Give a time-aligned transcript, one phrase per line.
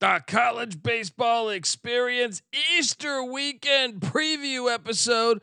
[0.00, 2.42] the college baseball experience
[2.76, 5.40] Easter weekend preview episode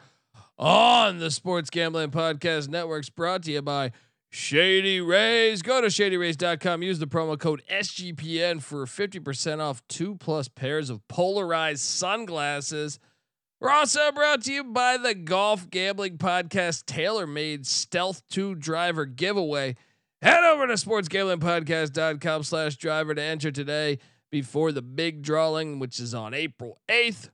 [0.58, 3.92] on the Sports Gambling Podcast Networks brought to you by
[4.30, 5.62] Shady Rays.
[5.62, 6.84] Go to shadyrays.com.
[6.84, 13.00] Use the promo code SGPN for 50% off two plus pairs of polarized sunglasses.
[13.60, 19.76] We're also brought to you by the Golf Gambling Podcast TaylorMade Stealth 2 Driver Giveaway.
[20.22, 24.00] Head over to sportsgamblingpodcast.com slash driver to enter today
[24.36, 27.30] before the big drawing, which is on April 8th.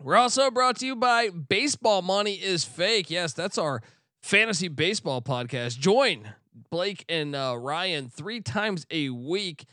[0.00, 3.10] We're also brought to you by Baseball Money is Fake.
[3.10, 3.82] Yes, that's our
[4.22, 5.80] fantasy baseball podcast.
[5.80, 6.32] Join
[6.70, 9.64] Blake and uh, Ryan three times a week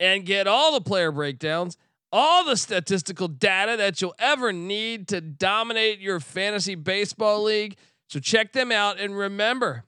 [0.00, 1.76] and get all the player breakdowns,
[2.10, 7.76] all the statistical data that you'll ever need to dominate your fantasy baseball league.
[8.08, 9.84] So check them out and remember,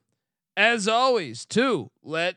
[0.56, 2.36] as always, to let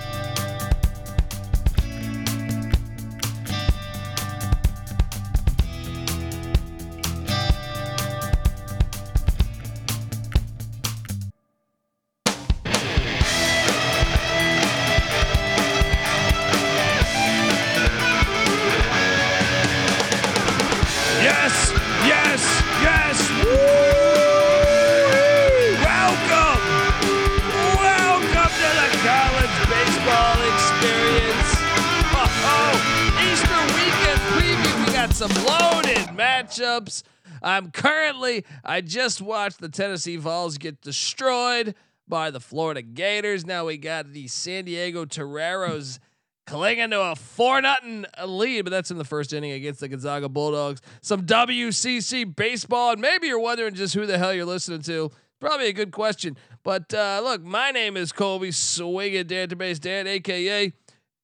[36.51, 37.03] Matchups.
[37.41, 38.45] I'm currently.
[38.63, 41.75] I just watched the Tennessee Vols get destroyed
[42.07, 43.45] by the Florida Gators.
[43.45, 45.99] Now we got the San Diego Toreros
[46.45, 50.27] clinging to a four nothing lead, but that's in the first inning against the Gonzaga
[50.27, 50.81] Bulldogs.
[51.01, 55.11] Some WCC baseball, and maybe you're wondering just who the hell you're listening to.
[55.39, 60.71] Probably a good question, but uh, look, my name is Colby Swinging Database Dan, aka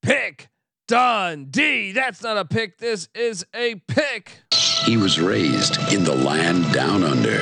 [0.01, 0.49] Pick
[0.87, 1.91] Dundee.
[1.91, 2.77] That's not a pick.
[2.77, 4.46] This is a pick.
[4.85, 7.39] He was raised in the land down under,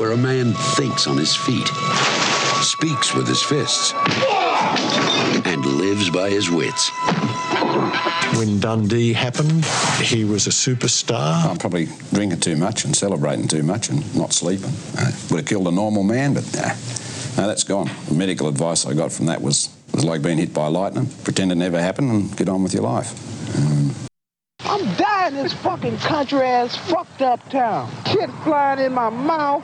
[0.00, 1.68] where a man thinks on his feet,
[2.62, 3.92] speaks with his fists,
[5.46, 6.90] and lives by his wits.
[8.36, 9.64] When Dundee happened,
[10.02, 11.44] he was a superstar.
[11.44, 14.72] I'm probably drinking too much and celebrating too much and not sleeping.
[14.96, 16.74] Uh, would have killed a normal man, but nah.
[17.36, 17.90] No, that's gone.
[18.08, 21.06] The medical advice I got from that was was like being hit by lightning.
[21.24, 23.12] Pretend it never happened and get on with your life.
[23.56, 23.94] Um,
[24.60, 24.96] I'm
[25.28, 27.90] in this fucking country ass fucked up town.
[28.06, 29.62] Shit flying in my mouth.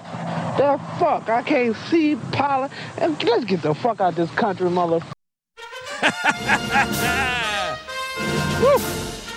[0.58, 1.28] The fuck?
[1.30, 2.12] I can't see.
[2.12, 5.00] And let's get the fuck out this country, mother.
[8.60, 8.78] Woo!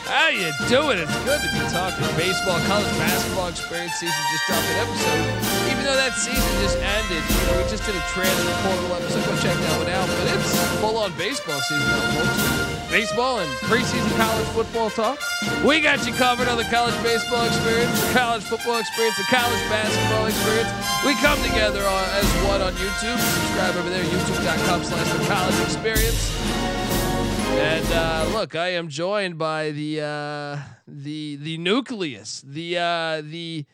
[0.07, 0.99] How you doing?
[0.99, 2.59] It's good to be talking baseball.
[2.67, 5.71] College basketball experience season just dropped an episode.
[5.71, 9.23] Even though that season just ended, you know, we just did a transfer portal episode.
[9.23, 10.07] Go check that one out.
[10.07, 12.67] But it's full on baseball season now, folks.
[12.91, 15.19] Baseball and preseason college football talk.
[15.65, 19.59] We got you covered on the college baseball experience, the college football experience, the college
[19.69, 20.69] basketball experience.
[21.05, 23.17] We come together as one on YouTube.
[23.17, 26.39] Subscribe over there, youtube.com slash the college experience.
[27.57, 30.57] And uh, look, I am joined by the uh,
[30.87, 33.65] the the nucleus, the uh, the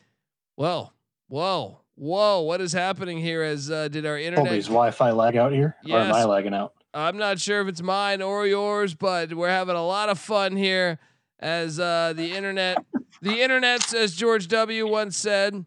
[0.56, 0.94] well,
[1.28, 3.42] whoa, whoa, what is happening here?
[3.42, 4.46] As uh, did our internet?
[4.46, 6.72] Colby's Wi-Fi lag out here, or am I lagging out?
[6.94, 10.56] I'm not sure if it's mine or yours, but we're having a lot of fun
[10.56, 10.98] here.
[11.44, 12.78] As uh, the internet,
[13.20, 14.88] the internet, as George W.
[14.88, 15.66] once said,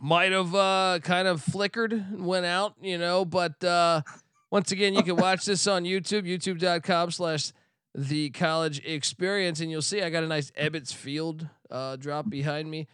[0.00, 3.24] might have uh, kind of flickered and went out, you know.
[3.24, 4.02] But uh,
[4.50, 7.52] once again, you can watch this on YouTube, youtube.com slash
[7.94, 12.68] the college experience, and you'll see I got a nice Ebbets Field uh, drop behind
[12.68, 12.88] me.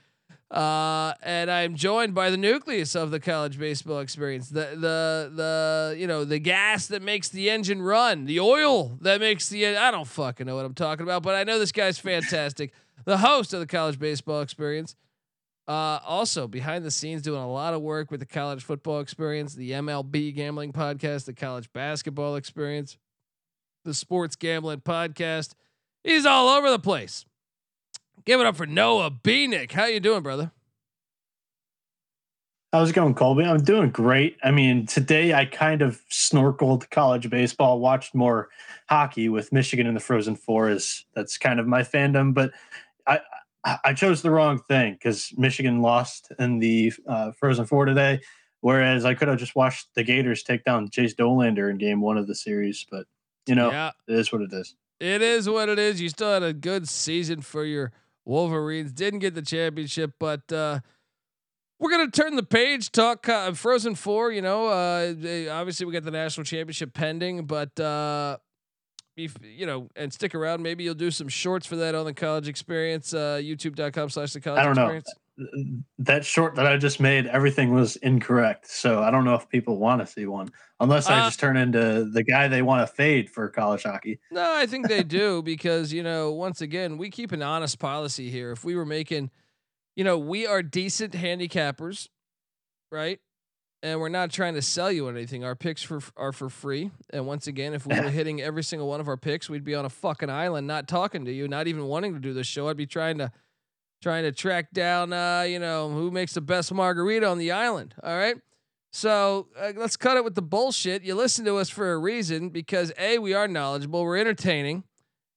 [0.55, 5.97] Uh, and I'm joined by the nucleus of the college baseball experience, the the the
[5.99, 9.91] you know the gas that makes the engine run, the oil that makes the I
[9.91, 12.73] don't fucking know what I'm talking about, but I know this guy's fantastic.
[13.05, 14.95] the host of the college baseball experience,
[15.67, 19.55] uh, also behind the scenes doing a lot of work with the college football experience,
[19.55, 22.97] the MLB gambling podcast, the college basketball experience,
[23.85, 25.55] the sports gambling podcast.
[26.05, 27.25] He's all over the place.
[28.27, 29.73] Give it up for Noah Bieniek.
[29.73, 30.51] How you doing, brother?
[32.73, 33.45] How's it going, Colby?
[33.45, 34.37] I'm doing great.
[34.43, 38.49] I mean, today I kind of snorkeled college baseball, watched more
[38.89, 40.71] hockey with Michigan in the Frozen Four.
[40.71, 42.51] Is that's kind of my fandom, but
[43.07, 43.21] I
[43.85, 48.21] I chose the wrong thing because Michigan lost in the uh, Frozen Four today.
[48.61, 52.17] Whereas I could have just watched the Gators take down Chase Dollander in Game One
[52.17, 53.07] of the series, but
[53.47, 54.75] you know, Yeah, it is what it is.
[54.99, 56.01] it is what it is.
[56.01, 57.93] You still had a good season for your
[58.25, 58.93] Wolverines.
[58.93, 60.81] Didn't get the championship, but uh,
[61.79, 64.33] We're gonna turn the page, talk uh, Frozen Four.
[64.33, 65.15] You know, uh,
[65.51, 68.39] obviously we got the national championship pending, but uh,
[69.17, 70.63] if, you know, and stick around.
[70.63, 73.13] Maybe you'll do some shorts for that on the college experience.
[73.15, 75.07] Uh, YouTube.com slash the college I don't experience.
[75.09, 75.21] know.
[75.99, 78.71] That short that I just made, everything was incorrect.
[78.71, 81.57] So I don't know if people want to see one, unless I Uh, just turn
[81.57, 84.21] into the guy they want to fade for college hockey.
[84.31, 88.31] No, I think they do because you know, once again, we keep an honest policy
[88.31, 88.53] here.
[88.53, 89.31] If we were making,
[89.97, 92.09] you know, we are decent handicappers,
[92.93, 93.19] right?
[93.83, 95.45] And we're not trying to sell you anything.
[95.45, 96.91] Our picks for are for free.
[97.11, 99.75] And once again, if we were hitting every single one of our picks, we'd be
[99.75, 102.69] on a fucking island, not talking to you, not even wanting to do this show.
[102.69, 103.31] I'd be trying to
[104.05, 107.95] trying to track down, uh, you know, who makes the best margarita on the island.
[108.03, 108.37] All right.
[108.93, 111.03] So uh, let's cut it with the bullshit.
[111.03, 114.85] You listen to us for a reason because a we are knowledgeable, we're entertaining,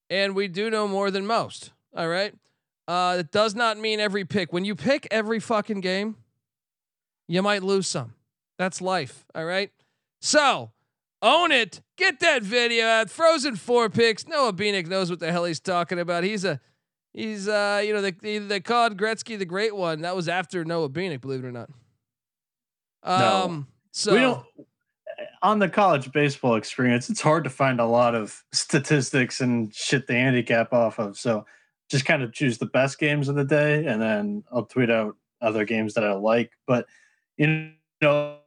[0.09, 1.71] and we do know more than most.
[1.95, 2.33] All right.
[2.89, 4.51] Uh, it does not mean every pick.
[4.51, 6.17] When you pick every fucking game,
[7.29, 8.15] you might lose some.
[8.57, 9.25] That's life.
[9.33, 9.71] All right.
[10.19, 10.71] So
[11.21, 11.81] own it.
[11.95, 13.09] Get that video out.
[13.09, 14.27] Frozen four picks.
[14.27, 16.25] Noah Bieniek knows what the hell he's talking about.
[16.25, 16.59] He's a
[17.17, 20.01] he's uh you know they they, called Gretzky the Great One.
[20.01, 21.69] That was after Noah Bieniek, believe it or not.
[23.05, 23.45] No.
[23.45, 23.67] Um.
[23.91, 24.45] So we don't
[25.41, 27.09] on the college baseball experience.
[27.09, 31.17] It's hard to find a lot of statistics and shit to handicap off of.
[31.17, 31.45] So
[31.89, 35.15] just kind of choose the best games of the day, and then I'll tweet out
[35.41, 36.51] other games that I like.
[36.65, 36.85] But
[37.37, 37.71] you
[38.01, 38.37] know,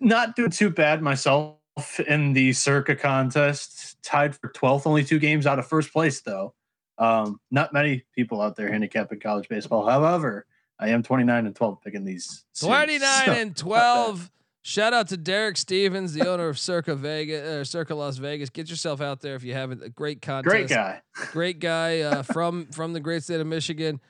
[0.00, 1.58] not doing too bad myself
[2.06, 4.02] in the Circa contest.
[4.02, 6.54] Tied for twelfth, only two games out of first place though.
[7.02, 9.86] Um, not many people out there handicapping college baseball.
[9.88, 10.46] However,
[10.78, 12.44] I am 29 and 12 picking these.
[12.52, 12.74] series.
[12.74, 14.30] 29 So, and 12.
[14.64, 18.48] Shout out to Derek Stevens, the owner of Circa Vegas, or Circa Las Vegas.
[18.48, 19.82] Get yourself out there if you haven't.
[19.82, 20.48] A great contest.
[20.48, 21.02] Great guy.
[21.32, 24.00] great guy uh, from from the great state of Michigan.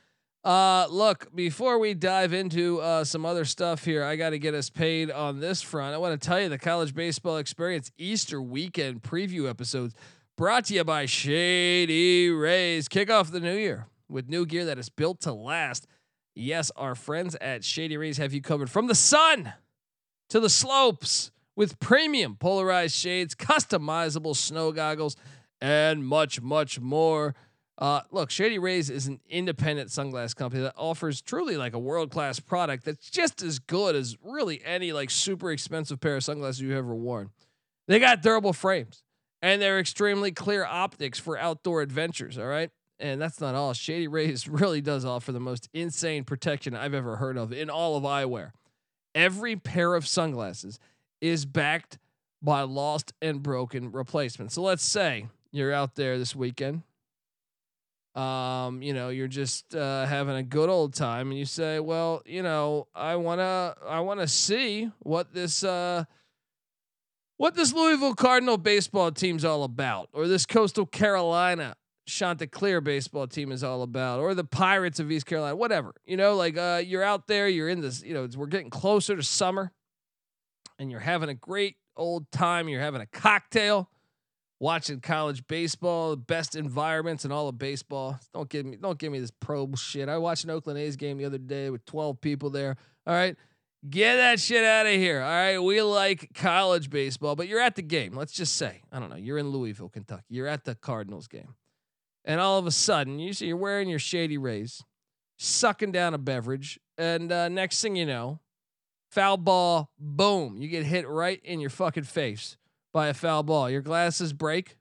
[0.44, 4.52] Uh, look, before we dive into uh, some other stuff here, I got to get
[4.54, 5.94] us paid on this front.
[5.94, 9.94] I want to tell you the college baseball experience Easter weekend preview episodes
[10.36, 12.88] brought to you by Shady Rays.
[12.88, 15.86] Kick off the new year with new gear that is built to last.
[16.34, 19.52] Yes, our friends at Shady Rays have you covered from the sun
[20.30, 25.16] to the slopes with premium polarized shades, customizable snow goggles,
[25.60, 27.34] and much, much more.
[27.76, 32.10] Uh, look, Shady Rays is an independent sunglass company that offers truly like a world
[32.10, 36.60] class product that's just as good as really any like super expensive pair of sunglasses
[36.60, 37.30] you've ever worn.
[37.88, 39.02] They got durable frames
[39.42, 42.38] and they're extremely clear optics for outdoor adventures.
[42.38, 42.70] All right.
[42.98, 43.72] And that's not all.
[43.74, 47.96] Shady Rays really does offer the most insane protection I've ever heard of in all
[47.96, 48.52] of eyewear.
[49.14, 50.78] Every pair of sunglasses
[51.20, 51.98] is backed
[52.40, 54.54] by lost and broken replacements.
[54.54, 56.82] So let's say you're out there this weekend.
[58.14, 62.22] Um, you know, you're just uh, having a good old time, and you say, "Well,
[62.26, 66.04] you know, I wanna, I wanna see what this, uh,
[67.42, 71.74] what this Louisville Cardinal baseball team's all about, or this Coastal Carolina
[72.06, 75.92] Chanticleer baseball team is all about, or the Pirates of East Carolina, whatever.
[76.06, 79.16] You know, like uh, you're out there, you're in this, you know, we're getting closer
[79.16, 79.72] to summer,
[80.78, 82.68] and you're having a great old time.
[82.68, 83.90] You're having a cocktail,
[84.60, 88.20] watching college baseball, the best environments in all of baseball.
[88.32, 90.08] Don't give me, don't give me this probe shit.
[90.08, 92.76] I watched an Oakland A's game the other day with 12 people there.
[93.04, 93.36] All right.
[93.88, 95.20] Get that shit out of here.
[95.20, 95.58] All right.
[95.58, 98.14] We like college baseball, but you're at the game.
[98.14, 100.24] Let's just say, I don't know, you're in Louisville, Kentucky.
[100.28, 101.54] You're at the Cardinals game.
[102.24, 104.84] And all of a sudden, you see you're wearing your shady rays,
[105.38, 108.38] sucking down a beverage, and uh, next thing you know,
[109.10, 112.56] foul ball, boom, you get hit right in your fucking face
[112.92, 113.68] by a foul ball.
[113.68, 114.76] Your glasses break.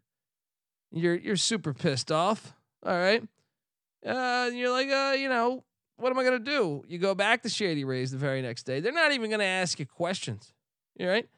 [0.92, 2.54] You're you're super pissed off.
[2.86, 3.24] All right.
[4.06, 5.64] Uh, you're like, uh, you know,
[6.02, 6.84] what am I gonna do?
[6.88, 8.80] You go back to Shady Rays the very next day.
[8.80, 10.54] They're not even gonna ask you questions.
[10.98, 11.30] You right?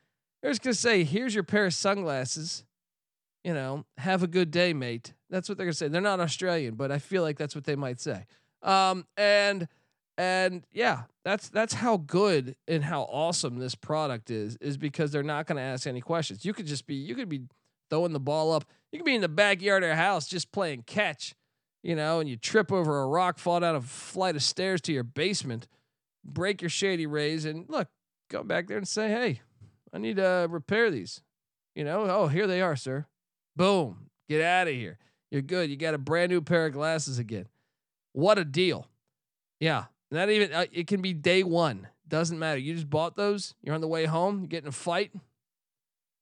[0.42, 2.64] They're just gonna say, "Here's your pair of sunglasses."
[3.44, 5.14] You know, have a good day, mate.
[5.30, 5.90] That's what they're gonna say.
[5.90, 8.26] They're not Australian, but I feel like that's what they might say.
[8.62, 9.68] Um, and
[10.18, 14.56] and yeah, that's that's how good and how awesome this product is.
[14.58, 16.46] Is because they're not gonna ask any questions.
[16.46, 17.42] You could just be, you could be
[17.90, 18.66] throwing the ball up.
[18.92, 21.36] You could be in the backyard of your house just playing catch
[21.84, 24.94] you know, and you trip over a rock, fall down a flight of stairs to
[24.94, 25.68] your basement,
[26.24, 27.90] break your shady rays, and look,
[28.32, 29.42] go back there and say, hey,
[29.94, 31.22] I need to repair these.
[31.76, 33.06] You know, oh, here they are, sir.
[33.56, 34.98] Boom, get out of here.
[35.30, 35.70] You're good.
[35.70, 37.48] You got a brand new pair of glasses again.
[38.14, 38.88] What a deal.
[39.60, 41.88] Yeah, not even, uh, it can be day one.
[42.08, 42.60] Doesn't matter.
[42.60, 43.56] You just bought those.
[43.62, 44.42] You're on the way home.
[44.42, 45.12] You get in a fight.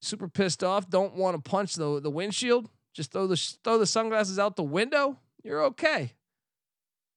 [0.01, 0.89] Super pissed off.
[0.89, 2.69] Don't want to punch the, the windshield.
[2.93, 6.13] Just throw the throw the sunglasses out the window you're okay.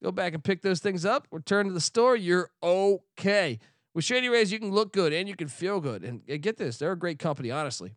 [0.02, 1.26] Go back and pick those things up.
[1.30, 2.14] Return to the store.
[2.14, 3.58] You're okay.
[3.94, 6.02] With Shady Rays, you can look good and you can feel good.
[6.04, 7.94] And, get this, they're a great company, honestly.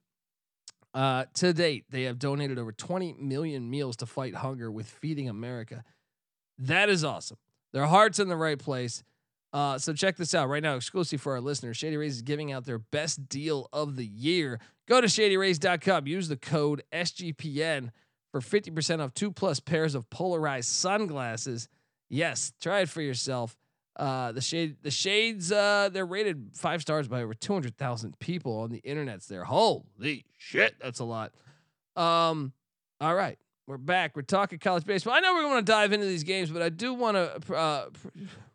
[0.94, 5.28] Uh, to date, they have donated over 20 million meals to fight hunger with Feeding
[5.28, 5.84] America.
[6.58, 7.38] That is awesome.
[7.74, 9.04] Their heart's in the right place.
[9.54, 11.78] Uh, so check this out right now, exclusive for our listeners.
[11.78, 14.60] Shady Rays is giving out their best deal of the year.
[14.88, 16.08] Go to shadyrays.com.
[16.08, 17.92] Use the code SGPN
[18.42, 21.68] for 50% off two plus pairs of polarized sunglasses.
[22.10, 23.58] Yes, try it for yourself.
[23.96, 28.70] Uh, the shade, the shades, uh, they're rated five stars by over 200,000 people on
[28.70, 29.44] the internets there.
[29.44, 31.34] Holy shit, that's a lot.
[31.96, 32.54] Um,
[33.02, 34.16] all right, we're back.
[34.16, 35.14] We're talking college baseball.
[35.14, 37.90] I know we're going to dive into these games, but I do want to uh,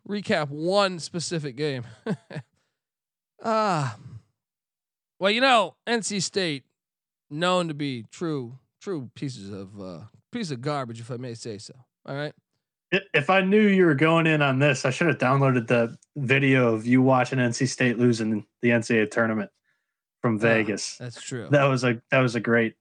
[0.07, 1.83] recap one specific game.
[3.45, 3.97] Ah,
[5.19, 6.63] well, you know, NC State,
[7.29, 9.99] known to be true, true pieces of uh,
[10.31, 11.73] piece of garbage, if I may say so.
[12.05, 12.33] All right.
[13.13, 16.75] If I knew you were going in on this, I should have downloaded the video
[16.75, 19.49] of you watching NC State losing the NCAA tournament
[20.21, 20.97] from Vegas.
[20.97, 21.47] that's true.
[21.49, 22.75] That was a that was a great.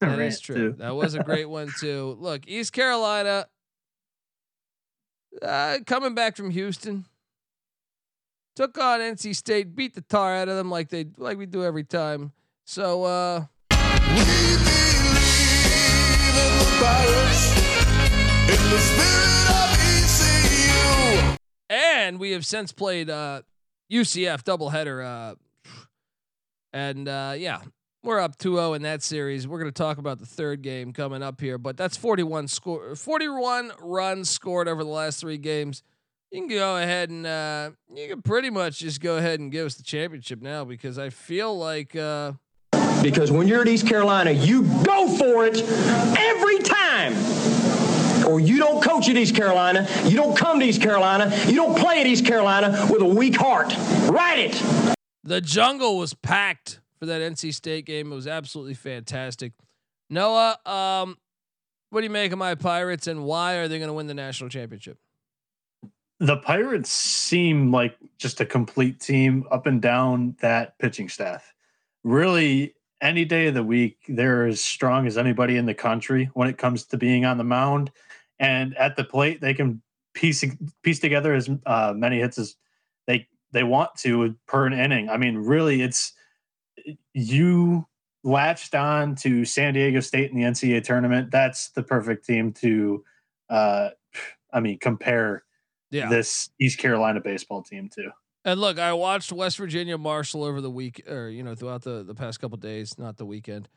[0.00, 0.54] That rant, true.
[0.54, 0.72] too.
[0.78, 2.16] That was a great one too.
[2.18, 3.46] Look, East Carolina
[5.42, 7.04] uh, coming back from Houston
[8.56, 11.62] took on NC State, beat the tar out of them like they like we do
[11.62, 12.32] every time.
[12.64, 13.44] So uh
[22.02, 23.42] and we have since played uh
[23.90, 25.34] UCF doubleheader uh
[26.72, 27.60] and uh yeah,
[28.02, 29.46] we're up 2-0 in that series.
[29.46, 32.96] We're going to talk about the third game coming up here, but that's 41 score
[32.96, 35.82] 41 runs scored over the last 3 games.
[36.30, 39.66] You can go ahead and uh you can pretty much just go ahead and give
[39.66, 42.32] us the championship now because I feel like uh
[43.02, 45.60] Because when you're at East Carolina, you go for it
[46.18, 47.14] every time.
[48.26, 51.76] Or you don't coach at East Carolina, you don't come to East Carolina, you don't
[51.76, 53.74] play at East Carolina with a weak heart.
[54.08, 54.94] Write it.
[55.24, 58.12] the jungle was packed for that NC State game.
[58.12, 59.52] It was absolutely fantastic.
[60.08, 61.16] Noah, um
[61.90, 64.14] what do you make of my Pirates and why are they going to win the
[64.14, 64.96] national championship?
[66.20, 71.52] The Pirates seem like just a complete team up and down that pitching staff.
[72.02, 76.48] Really, any day of the week, they're as strong as anybody in the country when
[76.48, 77.90] it comes to being on the mound.
[78.38, 79.82] And at the plate, they can
[80.14, 80.44] piece
[80.82, 82.56] piece together as uh, many hits as
[83.06, 85.10] they they want to per an inning.
[85.10, 86.12] I mean, really, it's
[87.12, 87.86] you
[88.24, 91.30] latched on to San Diego State in the NCAA tournament.
[91.30, 93.04] That's the perfect team to,
[93.50, 93.90] uh,
[94.52, 95.42] I mean, compare
[95.90, 96.08] Yeah.
[96.08, 98.12] this East Carolina baseball team to.
[98.44, 102.02] And look, I watched West Virginia Marshall over the week, or you know, throughout the
[102.02, 103.68] the past couple days, not the weekend.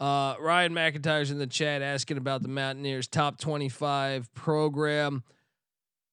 [0.00, 5.22] Uh, Ryan McIntyre's in the chat asking about the Mountaineers top twenty five program.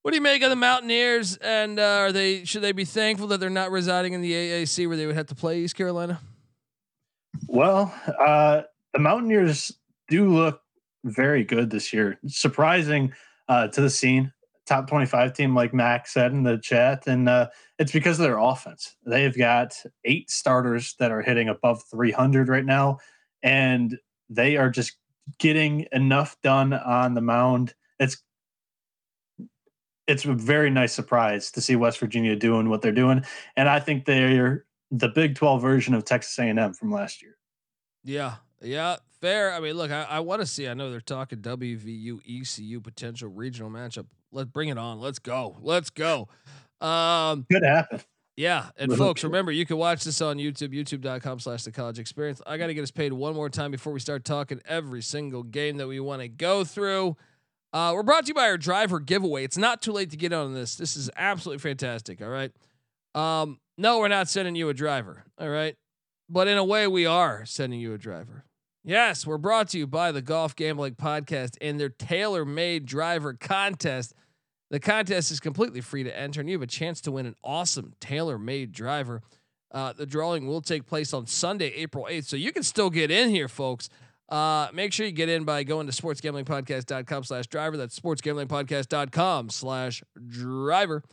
[0.04, 1.36] What do you make of the Mountaineers?
[1.38, 4.88] And uh, are they should they be thankful that they're not residing in the AAC
[4.88, 6.20] where they would have to play East Carolina?
[7.48, 8.62] Well, uh,
[8.94, 9.72] the Mountaineers
[10.08, 10.62] do look
[11.04, 12.20] very good this year.
[12.28, 13.14] Surprising
[13.50, 14.32] uh, to the scene.
[14.68, 17.08] Top 25 team, like Mac said in the chat.
[17.08, 18.96] And uh, it's because of their offense.
[19.06, 23.00] They've got eight starters that are hitting above 300 right now.
[23.44, 23.98] And
[24.30, 24.98] they are just
[25.40, 27.74] getting enough done on the mound.
[28.00, 28.18] It's
[30.08, 33.26] it's a very nice surprise to see West Virginia doing what they're doing.
[33.56, 37.38] And I think they're the Big 12 version of Texas A&M from last year.
[38.04, 39.52] Yeah, yeah, fair.
[39.52, 40.68] I mean, look, I, I want to see.
[40.68, 44.06] I know they're talking WVU ECU potential regional matchup.
[44.32, 45.00] Let's bring it on.
[45.00, 45.58] Let's go.
[45.60, 46.30] Let's go.
[46.82, 48.02] Um, Could happen.
[48.36, 52.42] yeah, and folks, remember you can watch this on YouTube, YouTube.com slash the college experience.
[52.46, 55.44] I got to get us paid one more time before we start talking every single
[55.44, 57.16] game that we want to go through.
[57.74, 59.44] Uh, we're brought to you by our driver giveaway.
[59.44, 60.76] It's not too late to get on this.
[60.76, 62.22] This is absolutely fantastic.
[62.22, 62.52] All right.
[63.14, 65.24] Um, no, we're not sending you a driver.
[65.38, 65.76] All right.
[66.30, 68.46] But in a way, we are sending you a driver.
[68.84, 74.14] Yes, we're brought to you by the Golf Gambling Podcast and their TaylorMade driver contest.
[74.72, 77.36] The contest is completely free to enter, and you have a chance to win an
[77.44, 79.22] awesome TaylorMade driver.
[79.72, 82.26] Uh, the drawing will take place on Sunday, April 8th.
[82.26, 83.90] So you can still get in here, folks.
[84.30, 87.78] Uh, make sure you get in by going to sportsgamblingpodcast.com slash driver.
[87.78, 91.04] That's sportsgamblingpodcast.com slash driver.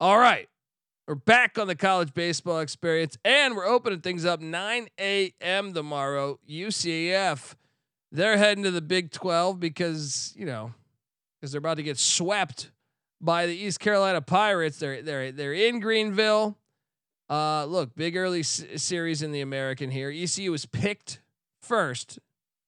[0.00, 0.48] All right.
[1.08, 5.74] We're back on the college baseball experience, and we're opening things up 9 a.m.
[5.74, 6.38] tomorrow.
[6.48, 7.54] UCF,
[8.12, 10.72] they're heading to the Big 12 because, you know,
[11.40, 12.70] because they're about to get swept
[13.22, 14.78] by the East Carolina Pirates.
[14.78, 16.58] They're they're they're in Greenville.
[17.30, 20.10] Uh, look, big early s- series in the American here.
[20.10, 21.20] ECU was picked
[21.62, 22.18] first.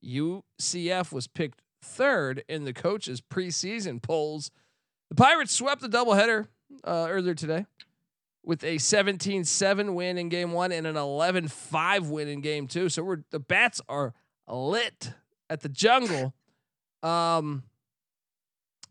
[0.02, 4.50] UCF was picked third in the coaches' preseason polls.
[5.10, 6.46] The Pirates swept the doubleheader
[6.82, 7.66] uh, earlier today
[8.42, 12.88] with a 17-7 win in game one and an 11-5 win in game two.
[12.88, 14.14] So we're the bats are
[14.48, 15.12] lit
[15.50, 16.34] at the jungle.
[17.02, 17.64] Um,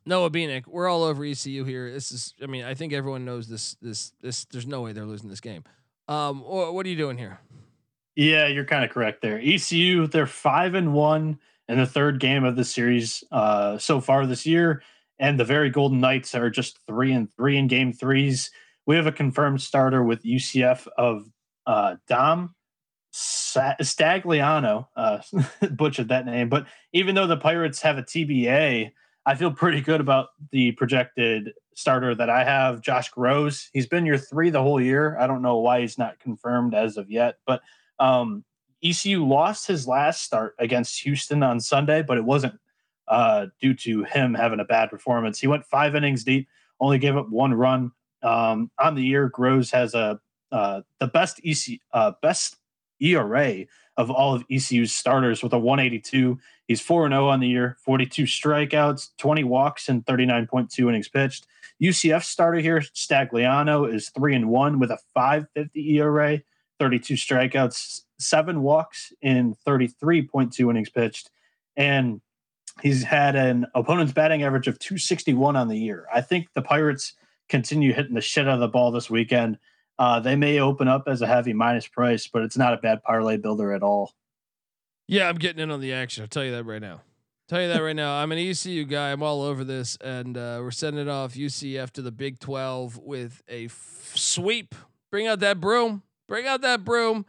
[0.05, 1.91] Noah Bieniek, we're all over ECU here.
[1.91, 3.75] This is, I mean, I think everyone knows this.
[3.81, 4.45] This, this.
[4.45, 5.63] There's no way they're losing this game.
[6.07, 7.39] Um, what are you doing here?
[8.15, 9.39] Yeah, you're kind of correct there.
[9.41, 14.25] ECU, they're five and one in the third game of the series uh, so far
[14.25, 14.83] this year,
[15.17, 18.51] and the very Golden Knights are just three and three in game threes.
[18.85, 21.23] We have a confirmed starter with UCF of
[21.65, 22.53] uh, Dom
[23.13, 25.19] Stagliano, uh,
[25.71, 26.49] butchered that name.
[26.49, 28.91] But even though the Pirates have a TBA,
[29.25, 33.69] I feel pretty good about the projected starter that I have, Josh Grosz.
[33.71, 35.17] He's been your three the whole year.
[35.17, 37.61] I don't know why he's not confirmed as of yet, but
[37.99, 38.43] um,
[38.83, 42.59] ECU lost his last start against Houston on Sunday, but it wasn't
[43.07, 45.39] uh, due to him having a bad performance.
[45.39, 46.47] He went five innings deep,
[46.79, 47.91] only gave up one run.
[48.21, 50.19] Um, on the year, Groves has a
[50.51, 52.57] uh, the best EC uh, best
[53.03, 53.65] ERA
[53.97, 56.39] of all of ECU's starters with a 182.
[56.67, 61.45] He's 4 0 on the year, 42 strikeouts, 20 walks, and 39.2 innings pitched.
[61.81, 66.41] UCF starter here, Stagliano, is 3 and 1 with a 550 ERA,
[66.79, 71.29] 32 strikeouts, 7 walks, and 33.2 innings pitched.
[71.75, 72.21] And
[72.81, 76.07] he's had an opponent's batting average of 261 on the year.
[76.13, 77.13] I think the Pirates
[77.49, 79.59] continue hitting the shit out of the ball this weekend.
[79.99, 83.03] Uh, they may open up as a heavy minus price, but it's not a bad
[83.03, 84.13] parlay builder at all.
[85.07, 86.23] Yeah, I'm getting in on the action.
[86.23, 87.01] I'll tell you that right now.
[87.49, 88.15] Tell you that right now.
[88.15, 89.11] I'm an ECU guy.
[89.11, 92.97] I'm all over this, and uh, we're sending it off UCF to the Big 12
[92.97, 94.73] with a f- sweep.
[95.11, 96.03] Bring out that broom.
[96.27, 97.25] Bring out that broom.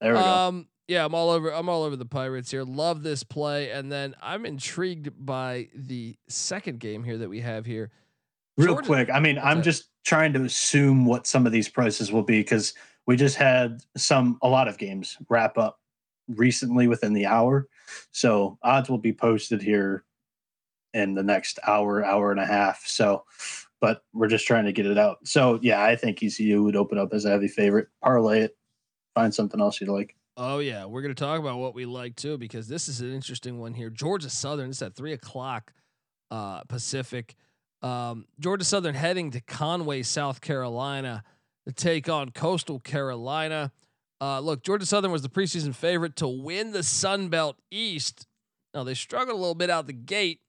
[0.00, 0.66] There we um, go.
[0.88, 1.52] Yeah, I'm all over.
[1.52, 2.64] I'm all over the Pirates here.
[2.64, 7.66] Love this play, and then I'm intrigued by the second game here that we have
[7.66, 7.90] here.
[8.58, 12.10] Real Georgia, quick, I mean, I'm just trying to assume what some of these prices
[12.10, 12.74] will be because
[13.06, 15.78] we just had some a lot of games wrap up
[16.28, 17.68] recently within the hour.
[18.10, 20.04] So odds will be posted here
[20.92, 22.84] in the next hour, hour and a half.
[22.84, 23.24] So,
[23.80, 25.18] but we're just trying to get it out.
[25.24, 27.88] So yeah, I think ECU would open up as a heavy favorite.
[28.02, 28.56] Parlay it,
[29.14, 30.16] find something else you like.
[30.36, 33.58] Oh yeah, we're gonna talk about what we like too because this is an interesting
[33.58, 33.88] one here.
[33.88, 34.70] Georgia Southern.
[34.70, 35.72] It's at three o'clock
[36.30, 37.36] uh, Pacific.
[37.82, 41.22] Um, Georgia Southern heading to Conway, South Carolina
[41.66, 43.70] to take on Coastal Carolina.
[44.20, 48.26] Uh, look, Georgia Southern was the preseason favorite to win the Sun Belt East.
[48.74, 50.40] Now they struggled a little bit out the gate,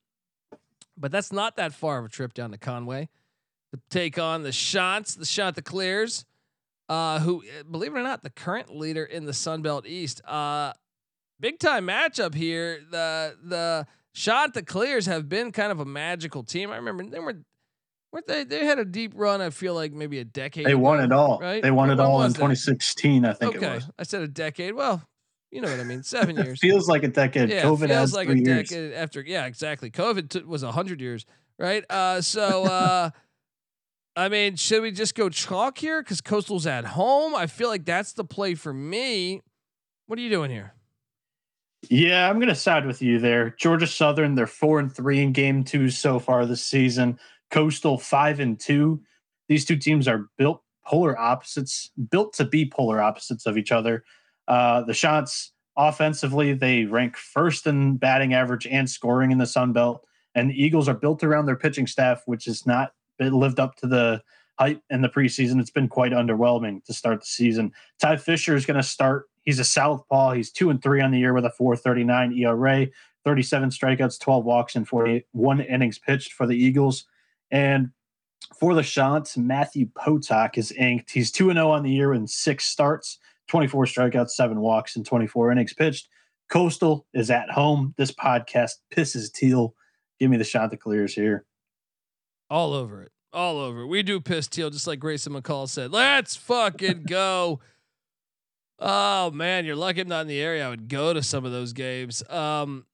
[0.97, 3.09] but that's not that far of a trip down to Conway
[3.73, 6.25] to take on the Shots, the Chanticleers,
[6.87, 10.21] uh, who, believe it or not, the current leader in the Sun Belt East.
[10.25, 10.73] Uh,
[11.39, 12.79] big time matchup here.
[12.89, 16.71] The the Chanticleers have been kind of a magical team.
[16.71, 17.35] I remember they were
[18.11, 20.65] weren't they they had a deep run, I feel like maybe a decade.
[20.65, 21.39] They ago, won it all.
[21.39, 21.61] Right?
[21.61, 23.79] They won it all in 2016, I think okay.
[23.97, 24.73] I said a decade.
[24.73, 25.03] Well,
[25.51, 26.03] you know what I mean.
[26.03, 26.59] Seven years.
[26.59, 27.49] feels like a decade.
[27.49, 28.69] Yeah, COVID feels like a years.
[28.69, 29.21] decade after.
[29.21, 29.91] Yeah, exactly.
[29.91, 31.25] COVID t- was a hundred years,
[31.57, 31.83] right?
[31.89, 33.09] Uh, so, uh,
[34.15, 37.35] I mean, should we just go chalk here because Coastal's at home?
[37.35, 39.41] I feel like that's the play for me.
[40.07, 40.73] What are you doing here?
[41.87, 43.51] Yeah, I'm gonna side with you there.
[43.51, 47.17] Georgia Southern, they're four and three in game two so far this season.
[47.51, 49.01] Coastal five and two.
[49.47, 54.03] These two teams are built polar opposites, built to be polar opposites of each other.
[54.47, 59.73] Uh, the shots offensively, they rank first in batting average and scoring in the Sun
[59.73, 60.05] Belt.
[60.35, 63.87] And the Eagles are built around their pitching staff, which has not lived up to
[63.87, 64.21] the
[64.59, 65.59] hype in the preseason.
[65.59, 67.71] It's been quite underwhelming to start the season.
[67.99, 70.33] Ty Fisher is going to start He's a southpaw.
[70.33, 72.85] He's two and three on the year with a 4.39 ERA,
[73.25, 77.05] 37 strikeouts, 12 walks, and 41 innings pitched for the Eagles.
[77.49, 77.89] And
[78.59, 81.09] for the Shots, Matthew Potok is inked.
[81.09, 85.03] He's 2 and 0 on the year in six starts, 24 strikeouts, seven walks, and
[85.03, 86.09] 24 innings pitched.
[86.51, 87.95] Coastal is at home.
[87.97, 89.73] This podcast pisses teal.
[90.19, 91.43] Give me the Chanticleers here.
[92.51, 93.11] All over it.
[93.33, 93.87] All over.
[93.87, 95.91] We do piss teal, just like Grayson McCall said.
[95.91, 97.61] Let's fucking go.
[98.79, 100.65] Oh man, you're lucky I'm not in the area.
[100.65, 102.23] I would go to some of those games.
[102.29, 102.85] Um,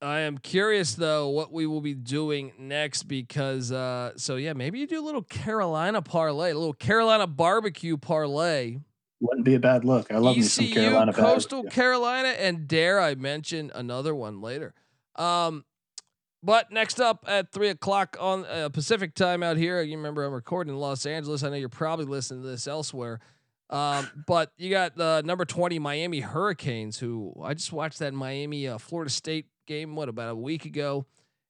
[0.00, 4.78] I am curious though what we will be doing next because uh, so yeah, maybe
[4.78, 8.78] you do a little Carolina parlay, a little Carolina barbecue parlay.
[9.20, 10.12] Wouldn't be a bad look.
[10.12, 11.74] I love ECU, me some Carolina Coastal barbecue.
[11.74, 14.74] Carolina, and dare I mention another one later.
[15.16, 15.64] Um,
[16.42, 20.32] but next up at three o'clock on uh, Pacific time out here, you remember I'm
[20.34, 21.42] recording in Los Angeles.
[21.42, 23.20] I know you're probably listening to this elsewhere.
[23.74, 28.68] Um, but you got the number 20 Miami Hurricanes, who I just watched that Miami
[28.68, 31.06] uh, Florida State game, what, about a week ago.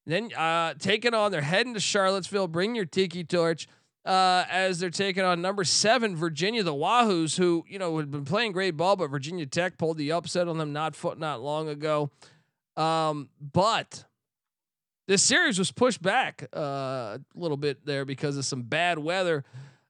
[0.06, 2.48] Then uh, taking on, they're heading to Charlottesville.
[2.48, 3.68] Bring your tiki torch
[4.06, 8.24] uh, as they're taking on number seven Virginia, the Wahoos, who you know had been
[8.24, 11.68] playing great ball, but Virginia Tech pulled the upset on them not foot not long
[11.68, 12.10] ago.
[12.78, 14.06] Um, but
[15.06, 19.44] this series was pushed back uh, a little bit there because of some bad weather.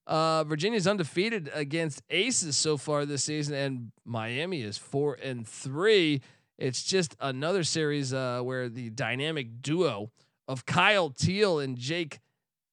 [0.07, 6.21] Uh, Virginia's undefeated against Aces so far this season, and Miami is four and three.
[6.59, 10.11] It's just another series uh, where the dynamic duo
[10.47, 12.21] of Kyle Teel and Jake,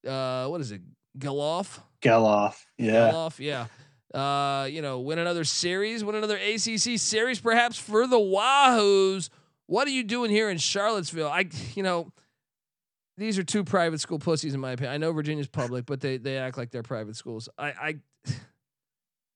[0.06, 0.82] uh, what is it,
[1.18, 1.80] Gelof?
[2.02, 3.66] Gelof, yeah, Gelof, yeah.
[4.12, 9.30] Uh, you know, win another series, win another ACC series, perhaps for the Wahoos.
[9.66, 11.28] What are you doing here in Charlottesville?
[11.28, 12.12] I, you know,
[13.22, 14.92] these are two private school pussies in my opinion.
[14.92, 17.48] I know Virginia's public, but they they act like they're private schools.
[17.58, 17.96] I I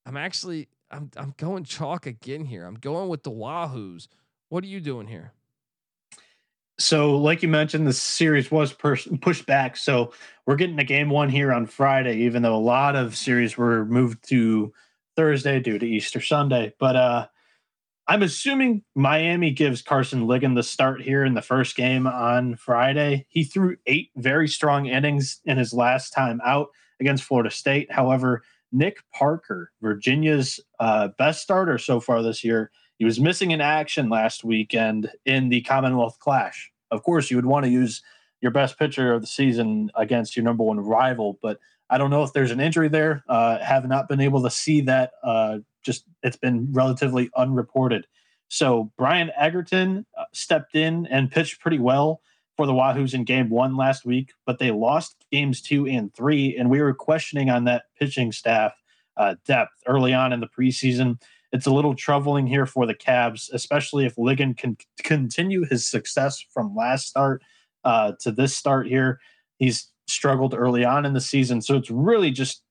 [0.07, 2.65] I'm actually I'm I'm going chalk again here.
[2.65, 4.09] I'm going with the Wahoos.
[4.49, 5.33] What are you doing here?
[6.79, 9.79] So, like you mentioned, the series was pers- pushed back.
[9.79, 10.13] So,
[10.45, 13.87] we're getting a game one here on Friday, even though a lot of series were
[13.87, 14.75] moved to
[15.17, 16.75] Thursday due to Easter Sunday.
[16.79, 17.27] But uh,
[18.09, 23.27] I'm assuming Miami gives Carson Ligon the start here in the first game on Friday.
[23.29, 26.69] He threw eight very strong innings in his last time out
[27.01, 27.91] against Florida State.
[27.91, 33.61] However, Nick Parker, Virginia's uh, best starter so far this year, he was missing in
[33.61, 36.71] action last weekend in the Commonwealth Clash.
[36.93, 38.03] Of course, you would want to use
[38.41, 42.23] your best pitcher of the season against your number one rival, but I don't know
[42.23, 43.25] if there's an injury there.
[43.29, 45.13] Uh, have not been able to see that.
[45.23, 48.07] Uh, just it's been relatively unreported.
[48.49, 52.21] So Brian Edgington uh, stepped in and pitched pretty well
[52.57, 56.57] for the Wahoos in game one last week, but they lost games two and three,
[56.57, 58.73] and we were questioning on that pitching staff
[59.17, 61.19] uh, depth early on in the preseason
[61.53, 66.45] it's a little troubling here for the Cavs, especially if Ligon can continue his success
[66.53, 67.43] from last start
[67.85, 69.21] uh, to this start here.
[69.59, 72.63] He's struggled early on in the season, so it's really just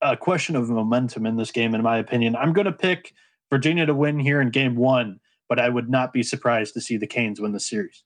[0.00, 2.36] a question of momentum in this game, in my opinion.
[2.36, 3.12] I'm going to pick
[3.50, 6.96] Virginia to win here in Game One, but I would not be surprised to see
[6.96, 8.04] the Canes win the series.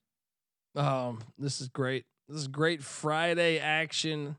[0.74, 2.06] Um, this is great.
[2.28, 4.36] This is great Friday action.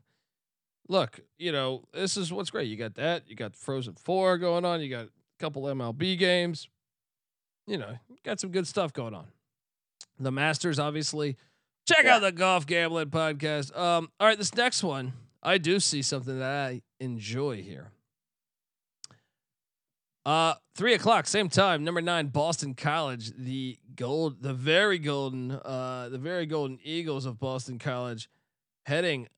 [0.88, 2.68] Look, you know, this is what's great.
[2.68, 3.22] You got that.
[3.28, 4.80] You got Frozen Four going on.
[4.80, 6.68] You got a couple MLB games.
[7.66, 9.26] You know, got some good stuff going on.
[10.18, 11.36] The Masters, obviously.
[11.86, 12.16] Check yeah.
[12.16, 13.76] out the Golf Gambling Podcast.
[13.76, 17.90] Um, all right, this next one, I do see something that I enjoy here.
[20.24, 21.84] Uh, three o'clock, same time.
[21.84, 27.38] Number nine, Boston College, the gold, the very golden, uh, the very golden Eagles of
[27.38, 28.30] Boston College,
[28.86, 29.28] heading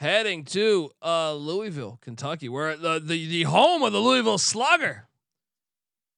[0.00, 5.08] heading to uh, Louisville, Kentucky, where the, the the home of the Louisville Slugger.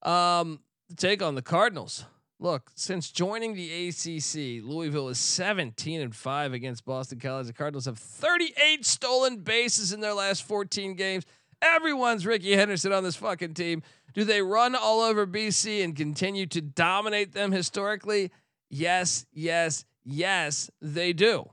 [0.03, 0.61] Um,
[0.97, 2.05] take on the Cardinals.
[2.43, 7.47] Look, since joining the ACC, Louisville is 17 and 5 against Boston College.
[7.47, 11.25] The Cardinals have 38 stolen bases in their last 14 games.
[11.63, 13.85] Everyone's Rickey Henderson on this fucking team.
[14.13, 18.33] Do they run all over BC and continue to dominate them historically?
[18.69, 21.49] Yes, yes, yes, they do.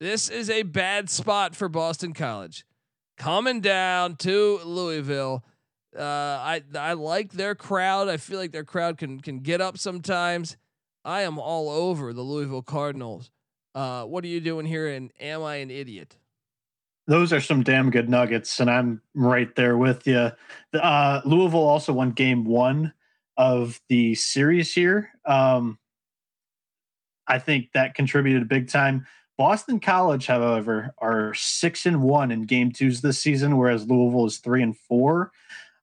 [0.00, 2.66] This is a bad spot for Boston College.
[3.16, 5.46] Coming down to Louisville.
[5.96, 8.08] Uh, I I like their crowd.
[8.08, 10.56] I feel like their crowd can can get up sometimes.
[11.04, 13.30] I am all over the Louisville Cardinals.
[13.74, 14.88] Uh, what are you doing here?
[14.88, 16.16] And am I an idiot?
[17.06, 20.30] Those are some damn good nuggets, and I'm right there with you.
[20.72, 22.92] Uh, Louisville also won Game One
[23.36, 25.10] of the series here.
[25.24, 25.78] Um,
[27.26, 29.06] I think that contributed big time.
[29.38, 34.38] Boston College, however, are six and one in game twos this season, whereas Louisville is
[34.38, 35.32] three and four.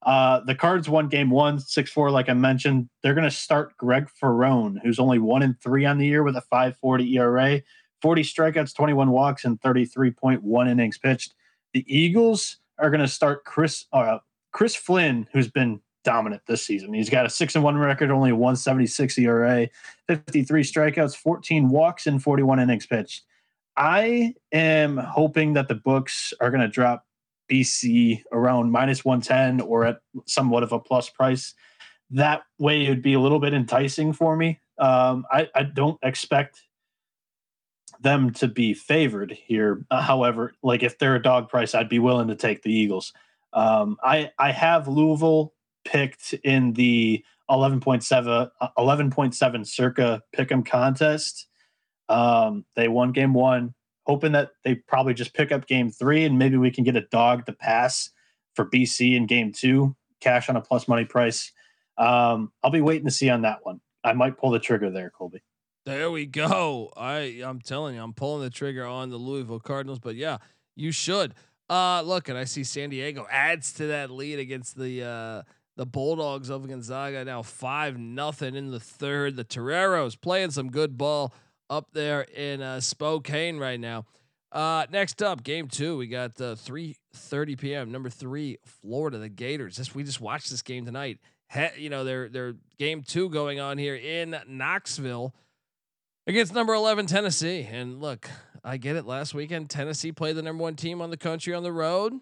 [0.03, 2.89] Uh, the Cards won game one, six four, like I mentioned.
[3.01, 6.35] They're going to start Greg Ferrone, who's only one and three on the year with
[6.35, 7.61] a 540 ERA,
[8.01, 11.33] 40 strikeouts, 21 walks, and 33.1 innings pitched.
[11.73, 14.19] The Eagles are going to start Chris uh,
[14.53, 16.93] Chris Flynn, who's been dominant this season.
[16.93, 19.67] He's got a six and one record, only 176 ERA,
[20.07, 23.23] 53 strikeouts, 14 walks, and 41 innings pitched.
[23.75, 27.05] I am hoping that the books are going to drop
[27.51, 31.53] BC around minus 110 or at somewhat of a plus price.
[32.09, 34.59] That way, it would be a little bit enticing for me.
[34.77, 36.61] Um, I, I, don't expect
[37.99, 39.83] them to be favored here.
[39.89, 43.11] Uh, however, like if they're a dog price, I'd be willing to take the Eagles.
[43.53, 51.47] Um, I, I have Louisville picked in the 11.7 11.7 circa pick'em contest.
[52.09, 53.73] Um, they won game one,
[54.07, 57.01] hoping that they probably just pick up game three and maybe we can get a
[57.01, 58.09] dog to pass
[58.55, 61.51] for BC in game two, cash on a plus money price.
[61.97, 63.81] Um, I'll be waiting to see on that one.
[64.05, 65.43] I might pull the trigger there, Colby.
[65.85, 66.91] There we go.
[66.95, 70.37] I I'm telling you, I'm pulling the trigger on the Louisville Cardinals, but yeah,
[70.75, 71.33] you should.
[71.69, 75.41] Uh look, and I see San Diego adds to that lead against the uh
[75.75, 79.35] the Bulldogs of Gonzaga now five nothing in the third.
[79.35, 81.33] The Toreros playing some good ball
[81.69, 84.05] up there in uh, Spokane right now.
[84.51, 87.91] Uh, next up, game two, we got uh, 3:30 p.m.
[87.91, 89.75] Number three, Florida, the Gators.
[89.77, 91.19] This we just watched this game tonight.
[91.51, 95.33] He, you know, their their game two going on here in Knoxville
[96.27, 97.67] against number 11 Tennessee.
[97.69, 98.29] And look,
[98.63, 99.05] I get it.
[99.05, 102.13] Last weekend, Tennessee played the number one team on the country on the road.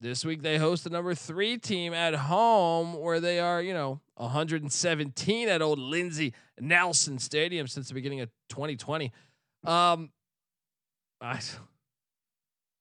[0.00, 4.00] This week they host the number three team at home, where they are, you know,
[4.22, 9.12] 117 at old Lindsey Nelson Stadium since the beginning of 2020.
[9.64, 10.10] Um,
[11.20, 11.40] I,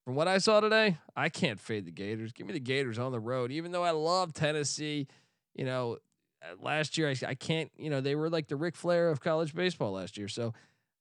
[0.05, 2.31] from what I saw today, I can't fade the Gators.
[2.31, 5.07] Give me the Gators on the road, even though I love Tennessee.
[5.55, 5.97] You know,
[6.61, 7.71] last year I, I can't.
[7.75, 10.27] You know, they were like the Ric Flair of college baseball last year.
[10.27, 10.53] So,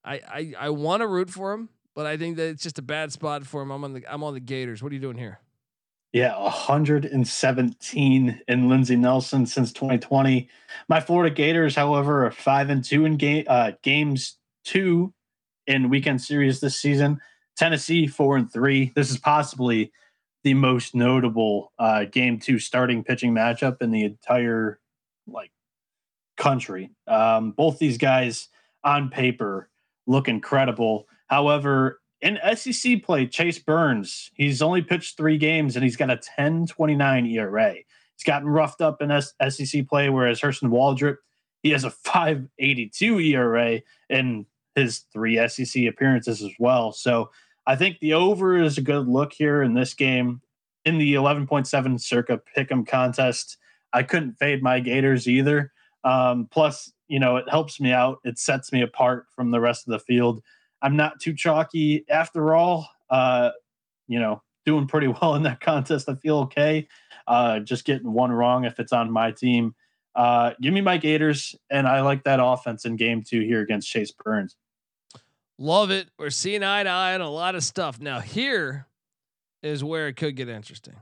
[0.04, 2.82] I I, I want to root for them, but I think that it's just a
[2.82, 3.70] bad spot for them.
[3.70, 4.82] I'm on the I'm on the Gators.
[4.82, 5.40] What are you doing here?
[6.12, 10.48] Yeah, 117 in Lindsey Nelson since 2020.
[10.88, 15.14] My Florida Gators, however, are five and two in game uh, games two
[15.68, 17.20] in weekend series this season.
[17.56, 18.90] Tennessee four and three.
[18.96, 19.92] This is possibly
[20.42, 24.80] the most notable uh, game two starting pitching matchup in the entire
[25.28, 25.52] like
[26.36, 26.90] country.
[27.06, 28.48] Um, both these guys
[28.82, 29.68] on paper
[30.08, 31.06] look incredible.
[31.28, 36.14] However, in SEC play, Chase Burns, he's only pitched three games and he's got a
[36.14, 37.74] 1029 ERA.
[37.74, 39.10] He's gotten roughed up in
[39.50, 41.16] SEC play, whereas Hurston Waldrep,
[41.62, 46.92] he has a 582 ERA in his three SEC appearances as well.
[46.92, 47.30] So
[47.66, 50.42] I think the over is a good look here in this game.
[50.84, 53.58] In the 11.7 circa pick'em contest,
[53.92, 55.72] I couldn't fade my Gators either.
[56.04, 58.18] Um, plus, you know, it helps me out.
[58.24, 60.42] It sets me apart from the rest of the field.
[60.82, 62.88] I'm not too chalky after all.
[63.08, 63.50] Uh,
[64.08, 66.08] you know, doing pretty well in that contest.
[66.08, 66.88] I feel okay.
[67.26, 69.74] Uh, just getting one wrong if it's on my team.
[70.14, 73.88] Uh, give me my Gators, and I like that offense in game two here against
[73.88, 74.56] Chase Burns.
[75.56, 76.08] Love it.
[76.18, 78.00] We're seeing eye to eye on a lot of stuff.
[78.00, 78.86] Now, here
[79.62, 80.96] is where it could get interesting.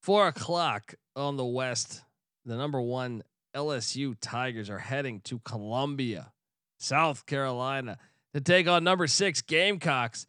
[0.00, 2.02] Four o'clock on the West,
[2.46, 6.32] the number one LSU Tigers are heading to Columbia,
[6.78, 7.98] South Carolina
[8.34, 10.26] to take on number six Gamecocks.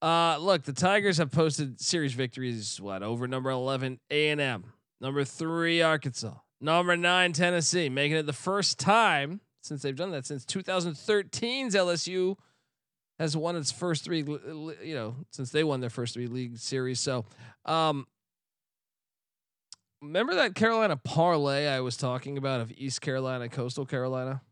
[0.00, 2.80] Uh, look, the Tigers have posted series victories.
[2.80, 8.26] What over number eleven A and M, number three Arkansas, number nine Tennessee, making it
[8.26, 12.36] the first time since they've done that since 2013's LSU
[13.18, 14.20] has won its first three.
[14.20, 17.00] You know, since they won their first three league series.
[17.00, 17.26] So,
[17.64, 18.06] um,
[20.00, 24.42] remember that Carolina parlay I was talking about of East Carolina, Coastal Carolina?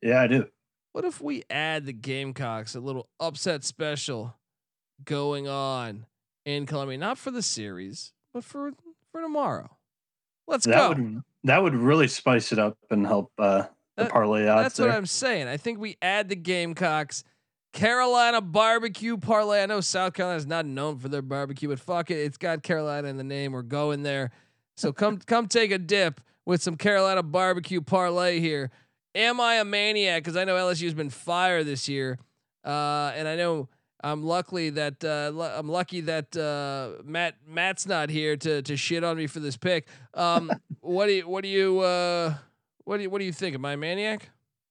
[0.00, 0.46] Yeah, I do.
[0.92, 4.34] What if we add the Gamecocks a little upset special
[5.04, 6.06] going on
[6.44, 8.72] in Columbia, not for the series, but for
[9.12, 9.70] for tomorrow?
[10.46, 10.88] Let's that go.
[10.88, 13.64] Would, that would really spice it up and help uh,
[13.96, 14.62] the That- parlay odds.
[14.64, 14.88] That's there.
[14.88, 15.46] what I'm saying.
[15.46, 17.22] I think we add the Gamecocks.
[17.74, 19.62] Carolina barbecue parlay.
[19.62, 22.62] I know South Carolina is not known for their barbecue, but fuck it, it's got
[22.62, 23.52] Carolina in the name.
[23.52, 24.30] We're going there.
[24.76, 28.70] So come come take a dip with some Carolina barbecue parlay here.
[29.14, 30.22] Am I a maniac?
[30.22, 32.18] Because I know LSU's been fire this year,
[32.64, 33.68] uh, and I know
[34.02, 38.76] I'm lucky that uh, lu- I'm lucky that uh, Matt Matt's not here to to
[38.76, 39.88] shit on me for this pick.
[40.14, 42.34] Um, what do you what do you uh,
[42.84, 43.54] what do you what do you think?
[43.54, 44.30] Am I a maniac?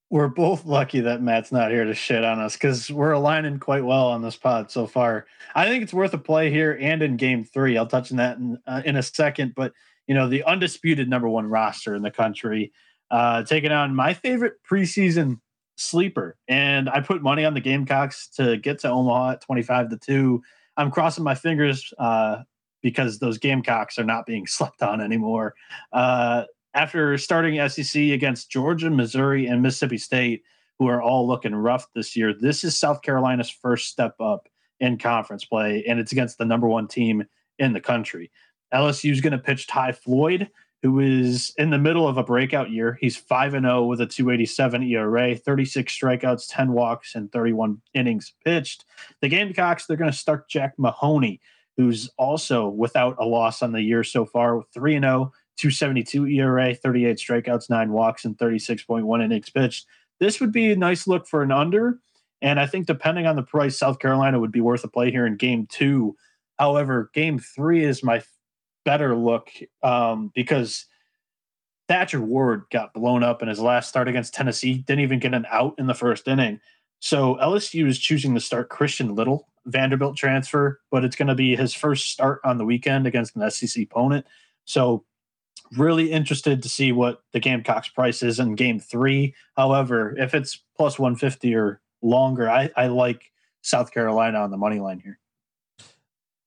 [0.09, 3.83] We're both lucky that Matt's not here to shit on us because we're aligning quite
[3.83, 5.25] well on this pod so far.
[5.53, 7.77] I think it's worth a play here and in game three.
[7.77, 9.53] I'll touch on that in, uh, in a second.
[9.53, 9.73] But,
[10.07, 12.71] you know, the undisputed number one roster in the country,
[13.11, 15.39] uh, taking on my favorite preseason
[15.75, 16.37] sleeper.
[16.47, 20.41] And I put money on the Gamecocks to get to Omaha at 25 to 2.
[20.75, 22.43] I'm crossing my fingers uh,
[22.81, 25.55] because those Gamecocks are not being slept on anymore.
[25.93, 26.43] Uh,
[26.73, 30.43] after starting SEC against Georgia, Missouri, and Mississippi State,
[30.77, 34.47] who are all looking rough this year, this is South Carolina's first step up
[34.79, 37.23] in conference play, and it's against the number one team
[37.57, 38.29] in the country.
[38.71, 40.49] LSU is going to pitch Ty Floyd,
[40.83, 42.97] who is in the middle of a breakout year.
[43.01, 48.33] He's 5 and 0 with a 287 ERA, 36 strikeouts, 10 walks, and 31 innings
[48.45, 48.85] pitched.
[49.21, 51.41] The Gamecocks, they're going to start Jack Mahoney,
[51.77, 56.75] who's also without a loss on the year so far, 3 and 0, 272 ERA,
[56.75, 59.87] 38 strikeouts, nine walks, and 36.1 innings pitched.
[60.19, 61.99] This would be a nice look for an under.
[62.41, 65.25] And I think depending on the price, South Carolina would be worth a play here
[65.25, 66.15] in game two.
[66.59, 68.21] However, game three is my
[68.87, 69.51] better look
[69.83, 70.85] um, because
[71.89, 75.45] Thatcher Hurd got blown up in his last start against Tennessee, didn't even get an
[75.51, 76.61] out in the first inning.
[76.99, 81.53] So LSU is choosing to start Christian Little, Vanderbilt transfer, but it's going to be
[81.53, 84.25] his first start on the weekend against an SEC opponent.
[84.63, 85.03] So
[85.73, 89.35] really interested to see what the Gamecocks price is in game three.
[89.57, 94.79] However, if it's plus 150 or longer, I, I like South Carolina on the money
[94.79, 95.19] line here.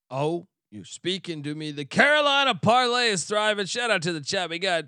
[0.09, 1.71] Oh, you're speaking to me.
[1.71, 3.65] The Carolina parlay is thriving.
[3.65, 4.49] Shout out to the chat.
[4.49, 4.85] We got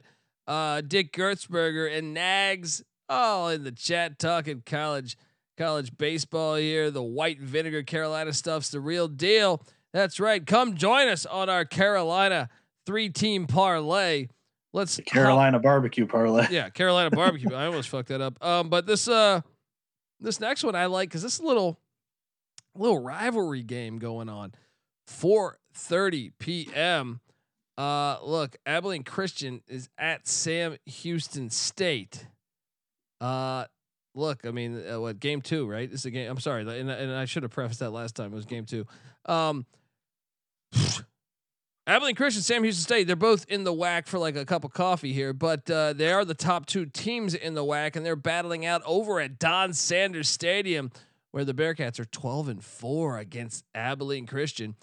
[0.48, 5.18] uh, Dick Gertzberger and Nags all in the chat talking college
[5.58, 6.90] college baseball here.
[6.90, 9.62] The white vinegar Carolina stuff's the real deal.
[9.92, 10.46] That's right.
[10.46, 12.50] Come join us on our Carolina
[12.86, 14.28] three team parlay.
[14.72, 15.64] Let's the Carolina hop.
[15.64, 16.48] barbecue parlay.
[16.50, 17.54] Yeah, Carolina barbecue.
[17.54, 18.44] I almost fucked that up.
[18.44, 19.42] Um, but this uh
[20.22, 21.78] this next one I like because this little
[22.74, 24.54] little rivalry game going on.
[25.74, 27.20] 4:30 p.m.
[27.78, 32.28] Uh, look, Abilene Christian is at Sam Houston State.
[33.20, 33.66] Uh,
[34.14, 35.90] look, I mean, uh, what game two, right?
[35.90, 36.30] This is a game.
[36.30, 38.32] I'm sorry, and, and I should have prefaced that last time.
[38.34, 38.86] It was game two.
[39.26, 39.66] Um,
[41.88, 44.72] Abilene Christian, Sam Houston State, they're both in the WAC for like a cup of
[44.72, 48.16] coffee here, but uh, they are the top two teams in the WAC, and they're
[48.16, 50.92] battling out over at Don Sanders Stadium,
[51.32, 54.76] where the Bearcats are 12 and 4 against Abilene Christian.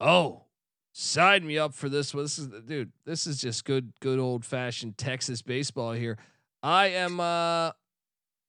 [0.00, 0.44] Oh,
[0.92, 2.24] sign me up for this one.
[2.24, 6.18] This is dude, this is just good, good old fashioned Texas baseball here.
[6.62, 7.72] I am uh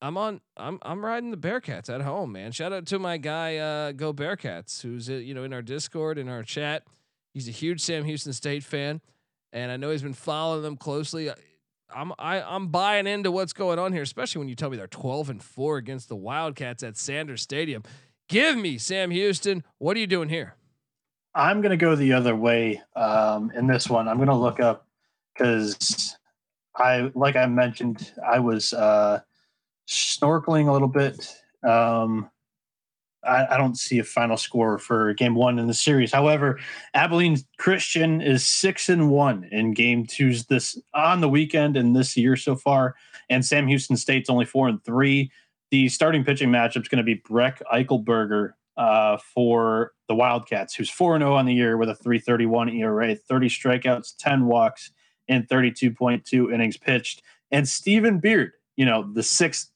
[0.01, 2.51] I'm on I'm I'm riding the Bearcats at home, man.
[2.51, 6.17] Shout out to my guy uh Go Bearcats, who's uh, you know in our Discord,
[6.17, 6.83] in our chat.
[7.33, 9.01] He's a huge Sam Houston State fan,
[9.53, 11.31] and I know he's been following them closely.
[11.93, 14.87] I'm I, I'm buying into what's going on here, especially when you tell me they're
[14.87, 17.83] 12 and four against the Wildcats at Sanders Stadium.
[18.27, 19.63] Give me Sam Houston.
[19.79, 20.55] What are you doing here?
[21.35, 24.07] I'm gonna go the other way um, in this one.
[24.07, 24.87] I'm gonna look up
[25.33, 26.15] because
[26.75, 29.21] I, like I mentioned, I was uh,
[29.87, 31.35] snorkeling a little bit.
[31.63, 32.29] Um,
[33.23, 36.13] I, I, don't see a final score for game one in the series.
[36.13, 36.57] However,
[36.93, 42.15] Abilene Christian is six and one in game twos this on the weekend and this
[42.15, 42.95] year so far,
[43.29, 45.31] and Sam Houston State's only four and three.
[45.71, 50.89] The starting pitching matchup is going to be Breck Eichelberger uh, for the Wildcats, who's
[50.89, 54.15] four and zero oh on the year with a three thirty one ERA, thirty strikeouts,
[54.17, 54.91] ten walks,
[55.27, 57.21] and thirty two point two innings pitched.
[57.51, 59.69] And Stephen Beard, you know, the sixth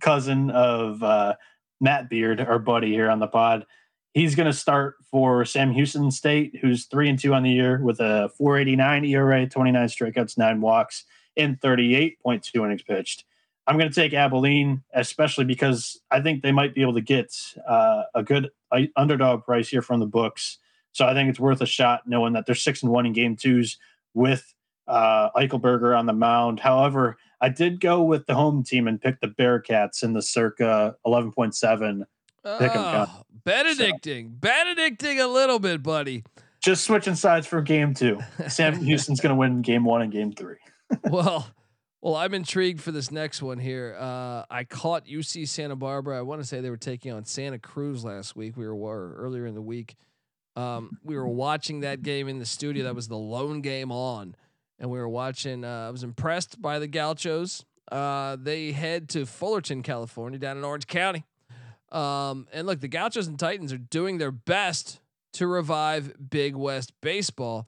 [0.00, 1.36] cousin of uh,
[1.80, 3.64] Matt Beard, our buddy here on the pod.
[4.12, 7.80] He's going to start for Sam Houston State, who's three and two on the year
[7.80, 11.04] with a 489 ERA, 29 strikeouts, nine walks,
[11.36, 13.24] and 38.2 innings pitched.
[13.68, 17.36] I'm going to take Abilene, especially because I think they might be able to get
[17.68, 18.48] uh, a good
[18.96, 20.56] underdog price here from the books.
[20.92, 23.36] So I think it's worth a shot, knowing that they're six and one in game
[23.36, 23.76] twos
[24.14, 24.54] with
[24.86, 26.60] uh, Eichelberger on the mound.
[26.60, 30.96] However, I did go with the home team and pick the Bearcats in the circa
[31.06, 32.04] 11.7
[32.46, 34.34] oh, Benedicting, so.
[34.40, 36.24] Benedicting a little bit, buddy.
[36.60, 38.18] Just switching sides for game two.
[38.48, 40.56] Sam Houston's going to win game one and game three.
[41.04, 41.46] well,
[42.00, 43.96] well, I'm intrigued for this next one here.
[43.98, 46.18] Uh, I caught UC Santa Barbara.
[46.18, 48.56] I want to say they were taking on Santa Cruz last week.
[48.56, 49.96] We were earlier in the week.
[50.56, 52.84] Um, we were watching that game in the studio.
[52.84, 54.34] That was the lone game on
[54.78, 55.64] and we were watching.
[55.64, 57.64] Uh, I was impressed by the Gauchos.
[57.90, 61.24] Uh, they head to Fullerton, California, down in Orange County.
[61.90, 65.00] Um, and look, the Gauchos and Titans are doing their best
[65.34, 67.66] to revive Big West baseball.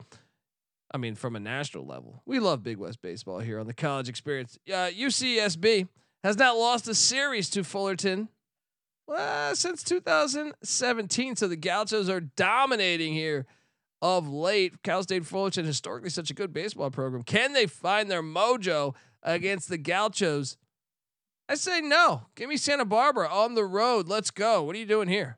[0.93, 4.09] I mean, from a national level, we love Big West baseball here on the college
[4.09, 4.57] experience.
[4.67, 5.87] Uh, UCSB
[6.23, 8.27] has not lost a series to Fullerton
[9.07, 11.35] uh, since 2017.
[11.37, 13.45] So the Gauchos are dominating here
[14.01, 14.83] of late.
[14.83, 17.23] Cal State Fullerton, historically such a good baseball program.
[17.23, 20.57] Can they find their mojo against the Gauchos?
[21.47, 22.23] I say no.
[22.35, 24.07] Give me Santa Barbara on the road.
[24.07, 24.63] Let's go.
[24.63, 25.37] What are you doing here?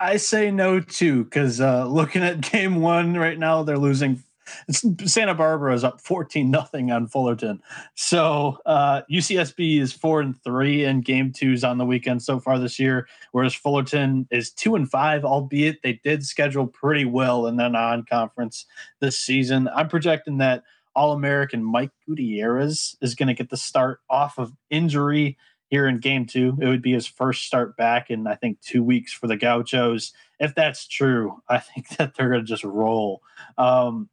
[0.00, 4.22] I say no too, because uh, looking at game one right now, they're losing
[4.70, 7.62] Santa Barbara is up 14 nothing on Fullerton.
[7.94, 12.58] So uh, UCSB is four and three in game twos on the weekend so far
[12.58, 17.56] this year, whereas Fullerton is two and five, albeit they did schedule pretty well in
[17.56, 18.66] the non conference
[19.00, 19.68] this season.
[19.74, 24.52] I'm projecting that All American Mike Gutierrez is going to get the start off of
[24.70, 25.36] injury
[25.68, 26.56] here in game two.
[26.60, 30.12] It would be his first start back in, I think, two weeks for the Gauchos.
[30.40, 33.22] If that's true, I think that they're going to just roll.
[33.56, 34.08] Um,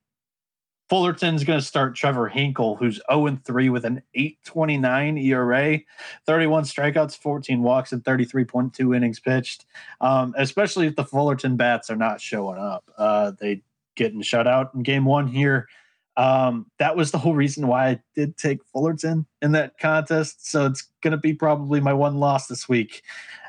[0.89, 5.79] Fullerton's going to start Trevor Hinkle, who's 0 3 with an 829 ERA,
[6.25, 9.65] 31 strikeouts, 14 walks, and 33.2 innings pitched.
[10.01, 12.89] Um, especially if the Fullerton bats are not showing up.
[12.97, 13.61] Uh, they
[13.95, 15.67] getting shut out in game one here.
[16.17, 20.49] Um, that was the whole reason why I did take Fullerton in that contest.
[20.49, 23.01] So it's going to be probably my one loss this week.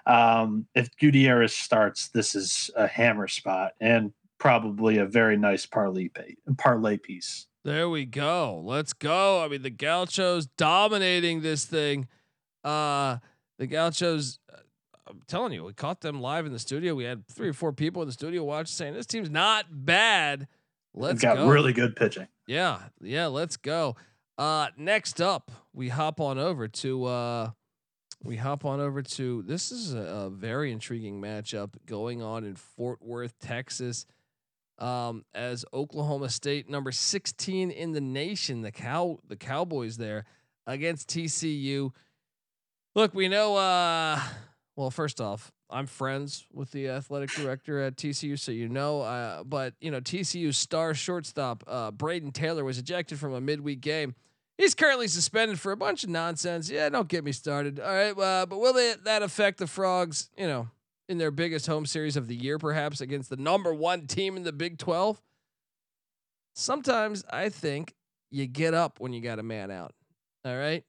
[0.06, 6.08] Um, if Gutierrez starts, this is a hammer spot and probably a very nice parlay
[6.08, 7.46] pay, parlay piece.
[7.64, 8.62] There we go.
[8.64, 9.42] Let's go.
[9.42, 12.06] I mean, the Gauchos dominating this thing.
[12.62, 13.18] Uh,
[13.58, 14.58] the Gauchos, uh,
[15.08, 16.94] I'm telling you, we caught them live in the studio.
[16.94, 20.46] We had three or four people in the studio watching, saying this team's not bad.
[20.94, 21.48] Let's got go.
[21.48, 22.28] really good pitching.
[22.46, 23.26] Yeah, yeah.
[23.26, 23.96] Let's go.
[24.38, 27.04] Uh, next up, we hop on over to.
[27.04, 27.50] Uh,
[28.22, 29.42] we hop on over to.
[29.42, 34.06] This is a, a very intriguing matchup going on in Fort Worth, Texas
[34.78, 40.24] um, as Oklahoma State, number 16 in the nation, the cow the Cowboys there
[40.66, 41.92] against TCU.
[42.94, 43.56] Look, we know.
[43.56, 44.20] Uh,
[44.76, 49.02] well, first off, I'm friends with the athletic director at TCU, so you know.
[49.02, 53.80] Uh, but you know, TCU star shortstop uh, Brayden Taylor was ejected from a midweek
[53.80, 54.14] game.
[54.58, 56.70] He's currently suspended for a bunch of nonsense.
[56.70, 57.78] Yeah, don't get me started.
[57.78, 60.30] All right, uh, but will they, that affect the Frogs?
[60.36, 60.68] You know,
[61.08, 64.42] in their biggest home series of the year, perhaps against the number one team in
[64.42, 65.20] the Big 12.
[66.54, 67.94] Sometimes I think
[68.30, 69.94] you get up when you got a man out.
[70.44, 70.84] All right.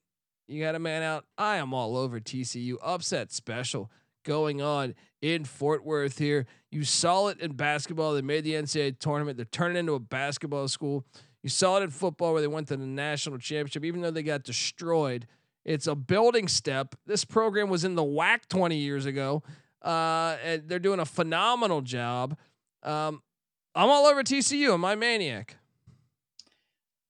[0.47, 1.25] You got a man out.
[1.37, 2.75] I am all over TCU.
[2.81, 3.91] Upset special
[4.23, 6.45] going on in Fort Worth here.
[6.71, 8.13] You saw it in basketball.
[8.13, 9.37] They made the NCAA tournament.
[9.37, 11.05] They're turning into a basketball school.
[11.43, 14.23] You saw it in football where they went to the national championship, even though they
[14.23, 15.27] got destroyed.
[15.65, 16.95] It's a building step.
[17.05, 19.43] This program was in the whack 20 years ago.
[19.81, 22.37] Uh, and they're doing a phenomenal job.
[22.83, 23.21] Um,
[23.75, 24.73] I'm all over TCU.
[24.73, 25.57] Am I maniac?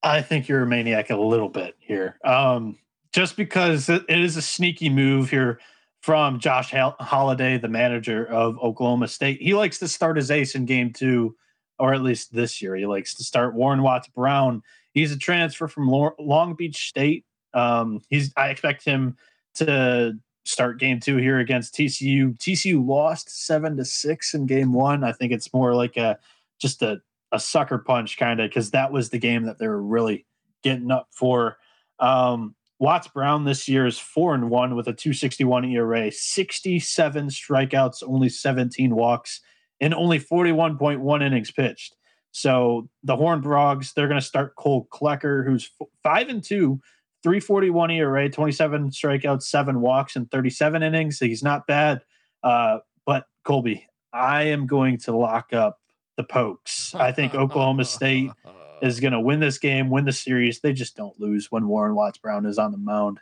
[0.03, 2.17] I think you're a maniac a little bit here.
[2.23, 2.77] Um,
[3.13, 5.59] just because it is a sneaky move here
[6.01, 9.41] from Josh Holliday, the manager of Oklahoma State.
[9.41, 11.35] He likes to start his ace in game two,
[11.79, 12.75] or at least this year.
[12.75, 14.61] He likes to start Juaron Watts Brown.
[14.93, 17.25] He's a transfer from Long Beach State.
[17.53, 19.17] Um, he's I expect him
[19.55, 20.13] to
[20.47, 22.37] start game two here against TCU.
[22.37, 25.03] TCU lost seven to six in game one.
[25.03, 26.17] I think it's more like a
[26.59, 29.81] just a, a sucker punch kind of because that was the game that they were
[29.81, 30.25] really
[30.63, 31.57] getting up for.
[31.99, 38.03] Um, Watts Brown this year is four and one with a 261 ERA, 67 strikeouts,
[38.05, 39.41] only 17 walks,
[39.81, 41.95] and only 41.1 innings pitched.
[42.31, 45.71] So the Horn Frogs, they're going to start Cole Klecker, who's
[46.03, 46.79] five and two
[47.23, 51.19] 341 ERA, 27 strikeouts, seven walks, and 37 innings.
[51.19, 52.01] He's not bad.
[52.43, 55.79] Uh, but Colby, I am going to lock up
[56.15, 56.93] the Pokes.
[56.95, 58.31] I think Oklahoma State
[58.81, 60.59] is going to win this game, win the series.
[60.59, 63.19] They just don't lose when Juaron Watts Brown is on the mound.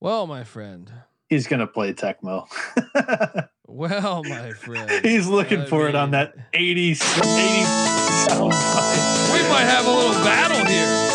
[0.00, 0.92] Well, my friend,
[1.28, 2.46] he's going to play Tecmo.
[3.66, 9.48] well, my friend, he's looking I for mean, it on that 80, 80 sound We
[9.48, 11.13] might have a little battle here.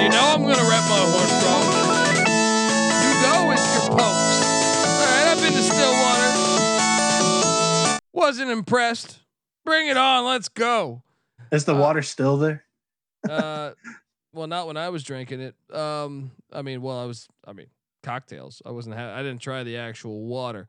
[0.00, 1.64] You know I'm gonna rep my horn frog.
[3.04, 4.36] You go with your pokes.
[4.80, 6.30] All right, I've been to Stillwater.
[8.14, 9.20] Wasn't impressed.
[9.64, 10.24] Bring it on.
[10.24, 11.02] Let's go.
[11.52, 12.64] Is the uh, water still there?
[13.28, 13.72] uh,
[14.32, 15.54] well, not when I was drinking it.
[15.74, 17.28] Um, I mean, well, I was.
[17.46, 17.66] I mean,
[18.02, 18.62] cocktails.
[18.64, 18.96] I wasn't.
[18.96, 20.66] Ha- I didn't try the actual water.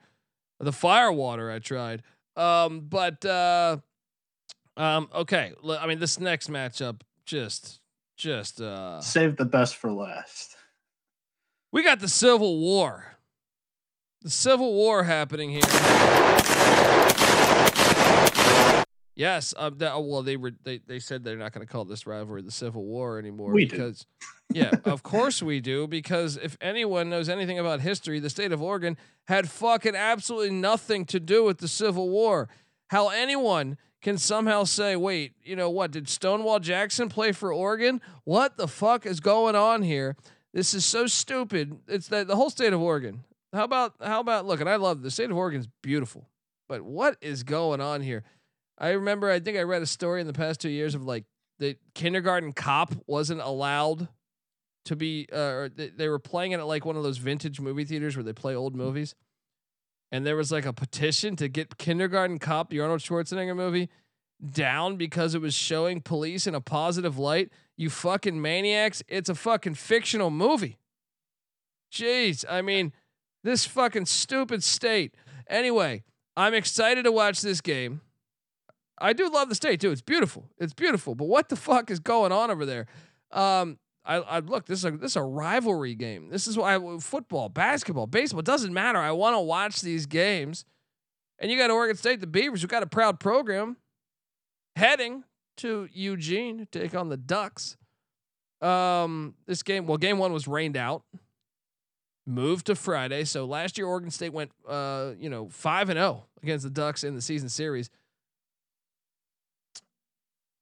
[0.60, 2.04] The fire water I tried.
[2.36, 3.78] Um, but uh,
[4.76, 5.54] um, okay.
[5.70, 7.81] I mean, this next matchup just
[8.22, 10.56] just uh save the best for last.
[11.72, 13.18] We got the Civil War.
[14.22, 15.62] The Civil War happening here.
[19.16, 22.06] Yes, um, that, well, they were they, they said they're not going to call this
[22.06, 24.06] rivalry the Civil War anymore we because,
[24.54, 28.62] yeah, of course we do because if anyone knows anything about history, the state of
[28.62, 28.98] Oregon
[29.28, 32.50] had fucking absolutely nothing to do with the Civil War.
[32.90, 35.92] How anyone can somehow say, wait, you know what?
[35.92, 38.02] Did Stonewall Jackson play for Oregon?
[38.24, 40.16] What the fuck is going on here?
[40.54, 41.78] This is so stupid.
[41.88, 43.24] It's the whole state of Oregon.
[43.54, 44.60] How about how about look?
[44.60, 46.30] And I love the state of Oregon's beautiful,
[46.70, 48.24] but what is going on here?
[48.78, 51.26] I remember I think I read a story in the past two years of like
[51.60, 54.08] the kindergarten cop wasn't allowed
[54.86, 57.60] to be, uh, or they, they were playing it at like one of those vintage
[57.60, 59.16] movie theaters where they play old movies
[60.12, 63.90] and there was like a petition to get Kindergarten Cop, the Arnold Schwarzenegger movie,
[64.50, 67.52] down because it was showing police in a positive light.
[67.78, 69.02] You fucking maniacs!
[69.08, 70.78] It's a fucking fictional movie.
[71.92, 72.94] Jeez, I mean,
[73.44, 75.16] this fucking stupid state.
[75.48, 76.04] Anyway,
[76.38, 78.02] I'm excited to watch this game.
[79.00, 79.92] I do love the state too.
[79.92, 80.50] It's beautiful.
[80.58, 81.16] It's beautiful.
[81.16, 82.86] But what the fuck is going on over there?
[83.32, 84.66] Um, I, I look.
[84.66, 86.30] This is a this is a rivalry game.
[86.30, 88.98] This is why football, basketball, baseball doesn't matter.
[88.98, 90.66] I want to watch these games.
[91.40, 93.78] And you got Oregon State, the Beavers, who got a proud program,
[94.76, 95.24] heading
[95.58, 97.78] to Eugene to take on the Ducks.
[98.62, 101.04] Um, this game, well, game one was rained out,
[102.28, 103.24] moved to Friday.
[103.24, 107.04] So last year, Oregon State went, uh, you know, five and zero against the Ducks
[107.04, 107.90] in the season series.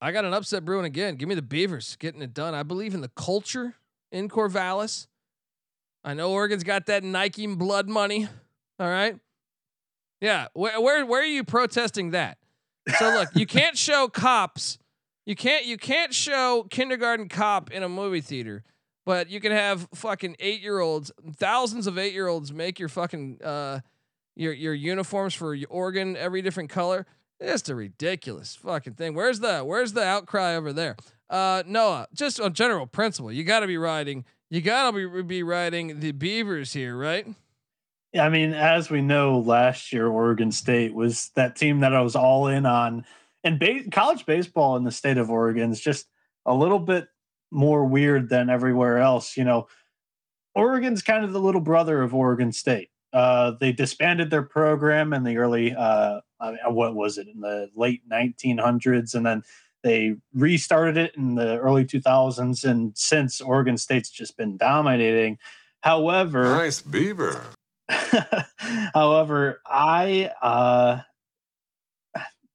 [0.01, 1.15] I got an upset brewing again.
[1.15, 2.53] Give me the Beavers getting it done.
[2.53, 3.75] I believe in the culture
[4.11, 5.07] in Corvallis.
[6.03, 8.27] I know Oregon's got that Nike blood money.
[8.79, 9.17] All right.
[10.21, 10.47] Yeah.
[10.53, 12.37] Where where where are you protesting that?
[12.97, 14.79] So look, you can't show cops.
[15.25, 18.63] You can't you can't show kindergarten cop in a movie theater,
[19.05, 22.89] but you can have fucking eight year olds, thousands of eight year olds make your
[22.89, 23.81] fucking uh
[24.35, 27.05] your your uniforms for Oregon every different color.
[27.39, 29.13] It's a ridiculous fucking thing.
[29.15, 30.97] Where's the where's the outcry over there?
[31.29, 35.99] Uh Noah, just on general principle, you gotta be riding you gotta be be riding
[35.99, 37.27] the Beavers here, right?
[38.13, 42.01] Yeah, I mean, as we know, last year Oregon State was that team that I
[42.01, 43.05] was all in on,
[43.43, 46.07] and ba- college baseball in the state of Oregon is just
[46.45, 47.07] a little bit
[47.51, 49.37] more weird than everywhere else.
[49.37, 49.67] You know,
[50.55, 52.89] Oregon's kind of the little brother of Oregon State.
[53.11, 56.21] Uh, they disbanded their program in the early, uh,
[56.67, 59.43] what was it, in the late 1900s, and then
[59.83, 62.63] they restarted it in the early 2000s.
[62.63, 65.37] And since Oregon State's just been dominating.
[65.81, 67.41] However, nice beaver.
[68.93, 70.99] However, I uh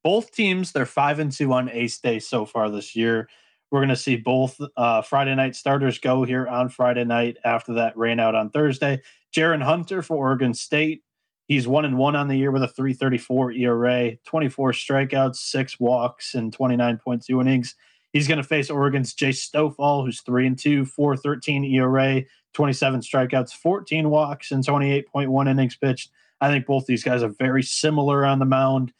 [0.02, 3.28] both teams they're five and two on Ace Day so far this year.
[3.74, 7.74] We're going to see both uh, Friday night starters go here on Friday night after
[7.74, 9.02] that rain out on Thursday.
[9.36, 11.02] Jaron Hunter for Oregon State.
[11.48, 16.36] He's one and one on the year with a 334 ERA, 24 strikeouts, six walks,
[16.36, 17.74] and 29.2 innings.
[18.12, 22.22] He's going to face Oregon's Jace Stoffal, who's three and two, 413 ERA,
[22.52, 26.10] 27 strikeouts, 14 walks, and 28.1 innings pitched.
[26.40, 28.92] I think both these guys are very similar on the mound.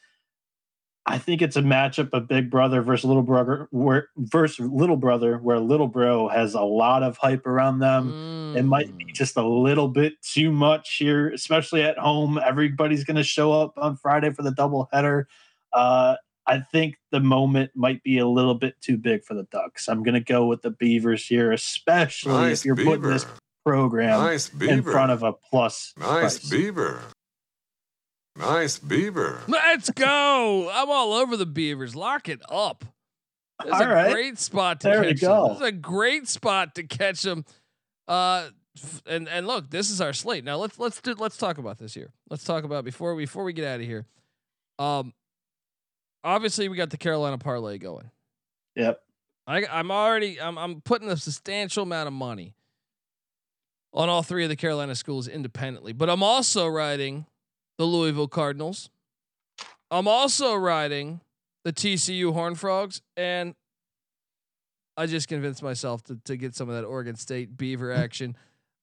[1.07, 5.37] I think it's a matchup of big brother versus little brother, where versus little brother,
[5.37, 8.11] where little bro has a lot of hype around them.
[8.55, 8.57] Mm.
[8.57, 12.41] It might be just a little bit too much here, especially at home.
[12.43, 15.25] Everybody's going to show up on Friday for the doubleheader.
[15.75, 19.89] Uh, I think the moment might be a little bit too big for the Ducks.
[19.89, 22.91] I'm going to go with the Beavers here, especially nice if you're beaver.
[22.91, 23.27] putting this
[23.65, 25.93] program nice in front of a plus.
[25.99, 26.51] Nice price.
[26.51, 27.01] beaver.
[28.37, 29.41] Nice beaver.
[29.47, 30.71] Let's go.
[30.73, 31.95] I'm all over the Beavers.
[31.95, 32.85] Lock it up.
[33.65, 34.13] It's a right.
[34.13, 35.49] great spot to there catch them.
[35.49, 37.45] This is a great spot to catch them.
[38.09, 38.49] Uh,
[39.07, 40.45] and and look, this is our slate.
[40.45, 42.13] Now let's let's do let's talk about this here.
[42.29, 44.07] Let's talk about before before we get out of here.
[44.81, 45.15] Um,
[46.25, 48.11] obviously we got the Carolina parlay going.
[48.75, 49.01] Yep.
[49.47, 52.55] I I'm already I'm I'm putting a substantial amount of money
[53.93, 57.27] on all three of the Carolina schools independently, but I'm also riding
[57.79, 58.91] the Louisville Cardinals.
[59.91, 61.21] I'm also riding
[61.65, 63.55] the TCU Horn Frogs, and
[64.97, 68.37] I just convinced myself to to get some of that Oregon State Beaver action.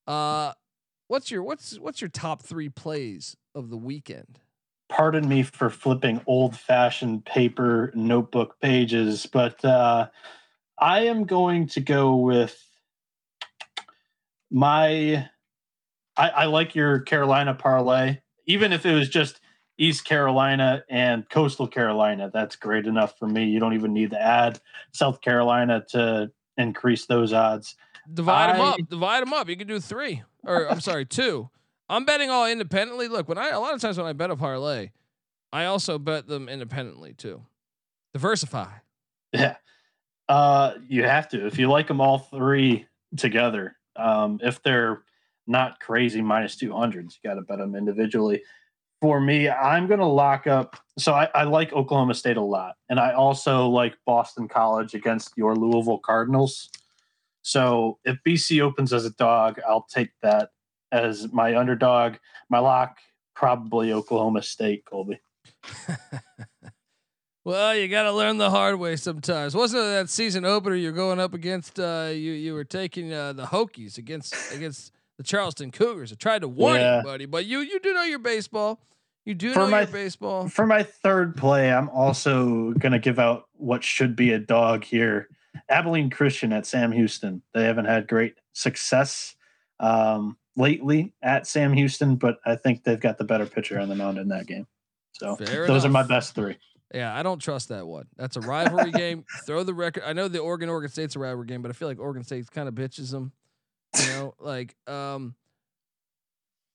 [0.07, 0.53] Uh,
[1.07, 4.39] what's your what's what's your top three plays of the weekend?
[4.89, 10.07] Pardon me for flipping old fashioned paper notebook pages, but uh,
[10.77, 12.61] I am going to go with
[14.49, 15.27] my.
[16.17, 19.39] I, I like your Carolina parlay even if it was just
[19.77, 23.45] East Carolina and Coastal Carolina, that's great enough for me.
[23.45, 24.59] You don't even need to add
[24.91, 27.75] South Carolina to increase those odds.
[28.13, 28.89] Divide I, them up.
[28.89, 29.49] Divide them up.
[29.49, 31.49] You can do three, or I'm sorry, two.
[31.89, 33.07] I'm betting all independently.
[33.07, 34.91] Look, when I a lot of times when I bet a parlay,
[35.51, 37.41] I also bet them independently too.
[38.13, 38.69] Diversify.
[39.33, 39.55] Yeah,
[40.29, 42.85] uh, you have to if you like them all three
[43.17, 43.77] together.
[43.95, 45.03] Um, if they're
[45.47, 47.17] not crazy minus 200s.
[47.21, 48.43] You got to bet them individually.
[49.01, 50.77] For me, I'm going to lock up.
[50.99, 52.75] So I, I, like Oklahoma State a lot.
[52.89, 56.69] And I also like Boston College against your Louisville Cardinals.
[57.41, 60.49] So if BC opens as a dog, I'll take that
[60.91, 62.15] as my underdog.
[62.49, 62.97] My lock,
[63.35, 65.19] probably Oklahoma State, Colby.
[67.43, 69.55] well, you got to learn the hard way sometimes.
[69.55, 71.79] Wasn't it that season opener you're going up against?
[71.79, 76.11] Uh, you you were taking uh, the Hokies against against the Charleston Cougars.
[76.11, 76.97] I tried to warn yeah.
[76.97, 78.81] you, buddy, but you you do know your baseball.
[79.23, 80.49] You do for know my, your baseball.
[80.49, 85.29] For my third play, I'm also gonna give out what should be a dog here.
[85.69, 87.43] Abilene Christian at Sam Houston.
[87.53, 89.35] They haven't had great success
[89.79, 93.95] um, lately at Sam Houston, but I think they've got the better pitcher on the
[93.95, 94.65] mound in that game.
[95.13, 95.85] So Fair those enough.
[95.85, 96.57] are my best three.
[96.93, 98.07] Yeah, I don't trust that one.
[98.17, 99.23] That's a rivalry game.
[99.45, 100.03] Throw the record.
[100.03, 102.49] I know the Oregon Oregon State's a rivalry game, but I feel like Oregon State's
[102.49, 103.33] kind of bitches them.
[103.99, 105.35] You know, like um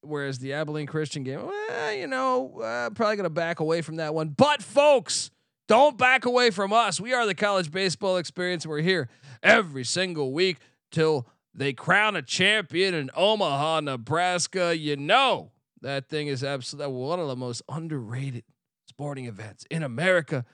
[0.03, 3.97] whereas the Abilene Christian game, well, you know, uh, probably going to back away from
[3.97, 4.29] that one.
[4.29, 5.31] But folks,
[5.69, 7.01] Don't back away from us.
[7.01, 8.65] We are the college baseball experience.
[8.67, 9.09] We're here
[9.43, 10.59] every single week
[10.93, 14.77] till they crown a champion in Omaha, Nebraska.
[14.77, 15.51] You know
[15.81, 18.45] that thing is absolutely one of the most underrated
[18.89, 20.45] sporting events in America.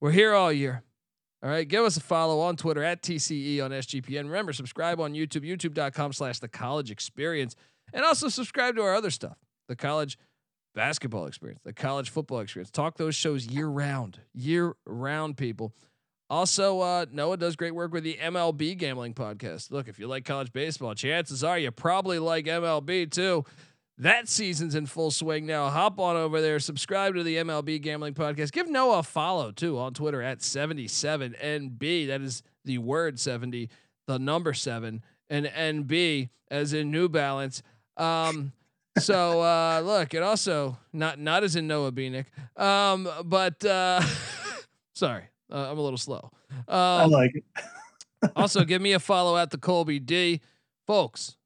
[0.00, 0.82] We're here all year.
[1.42, 4.24] All right, give us a follow on Twitter at TCE on SGPN.
[4.24, 7.56] Remember, subscribe on YouTube, youtube.com slash the college experience.
[7.92, 9.36] And also subscribe to our other stuff,
[9.68, 10.18] the college
[10.74, 12.70] basketball experience, the college football experience.
[12.70, 15.74] Talk those shows year round, year round, people.
[16.30, 19.70] Also, uh, Noah does great work with the MLB gambling podcast.
[19.70, 23.44] Look, if you like college baseball, chances are you probably like MLB too.
[24.02, 25.68] That season's in full swing now.
[25.70, 28.50] Hop on over there, subscribe to the MLB Gambling Podcast.
[28.50, 32.08] Give Noah a follow too on Twitter at 77NB.
[32.08, 33.70] That is the word 70,
[34.08, 37.62] the number seven, and NB as in New Balance.
[37.96, 38.52] Um,
[38.98, 42.26] so uh, look, it also not not as in Noah Bieniek,
[42.60, 44.02] um, but uh,
[44.96, 46.32] sorry, uh, I'm a little slow.
[46.50, 47.44] Um, I like it.
[48.34, 50.40] also, give me a follow at the Colby D,
[50.88, 51.36] folks.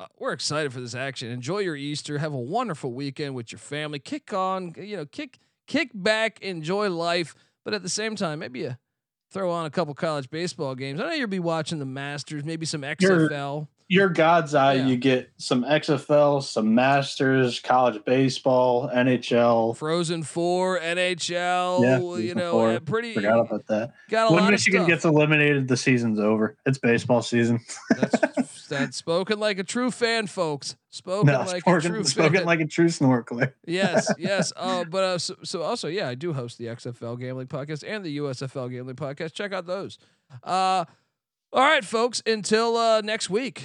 [0.00, 1.30] Uh, we're excited for this action.
[1.30, 2.16] Enjoy your Easter.
[2.16, 3.98] Have a wonderful weekend with your family.
[3.98, 7.34] Kick on, you know, kick kick back, enjoy life,
[7.66, 8.76] but at the same time, maybe you
[9.30, 11.00] throw on a couple college baseball games.
[11.00, 14.86] I know you'll be watching the Masters, maybe some XFL your God's eye, Yeah.
[14.86, 19.76] you get some XFL, some Masters, college baseball, NHL.
[19.76, 21.82] Frozen Four, NHL.
[21.82, 22.70] Yeah, you know, Four.
[22.74, 23.14] uh, pretty.
[23.14, 23.92] Forgot about that.
[24.08, 26.56] Got a When lot Michigan gets eliminated, the season's over.
[26.64, 27.58] It's baseball season.
[27.90, 28.14] that's,
[28.70, 30.76] that's spoken like a true fan, folks.
[30.88, 32.44] Spoken No, like a true spoken fan.
[32.46, 33.52] like a true snorkeler.
[33.66, 34.52] yes, yes.
[34.56, 38.04] Uh, but uh, so, so also, yeah, I do host the XFL Gambling Podcast and
[38.04, 39.34] the USFL Gambling Podcast.
[39.34, 39.98] Check out those.
[40.42, 40.84] Uh,
[41.52, 42.22] all right, folks.
[42.24, 43.64] Until uh, next week.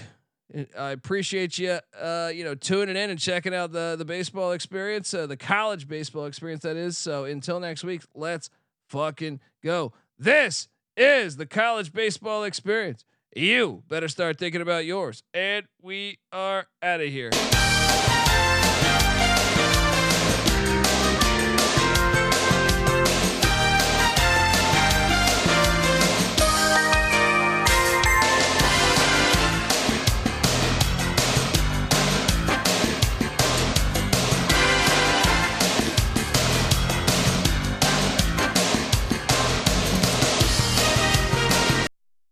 [0.78, 5.12] I appreciate you, uh, you know, tuning in and checking out the the baseball experience,
[5.12, 7.00] uh, the college baseball experience that is.
[7.00, 8.52] So until next week, let's
[8.88, 9.92] fucking go.
[10.20, 13.04] This is the college baseball experience.
[13.38, 17.32] You better start thinking about yours, and we are out of here.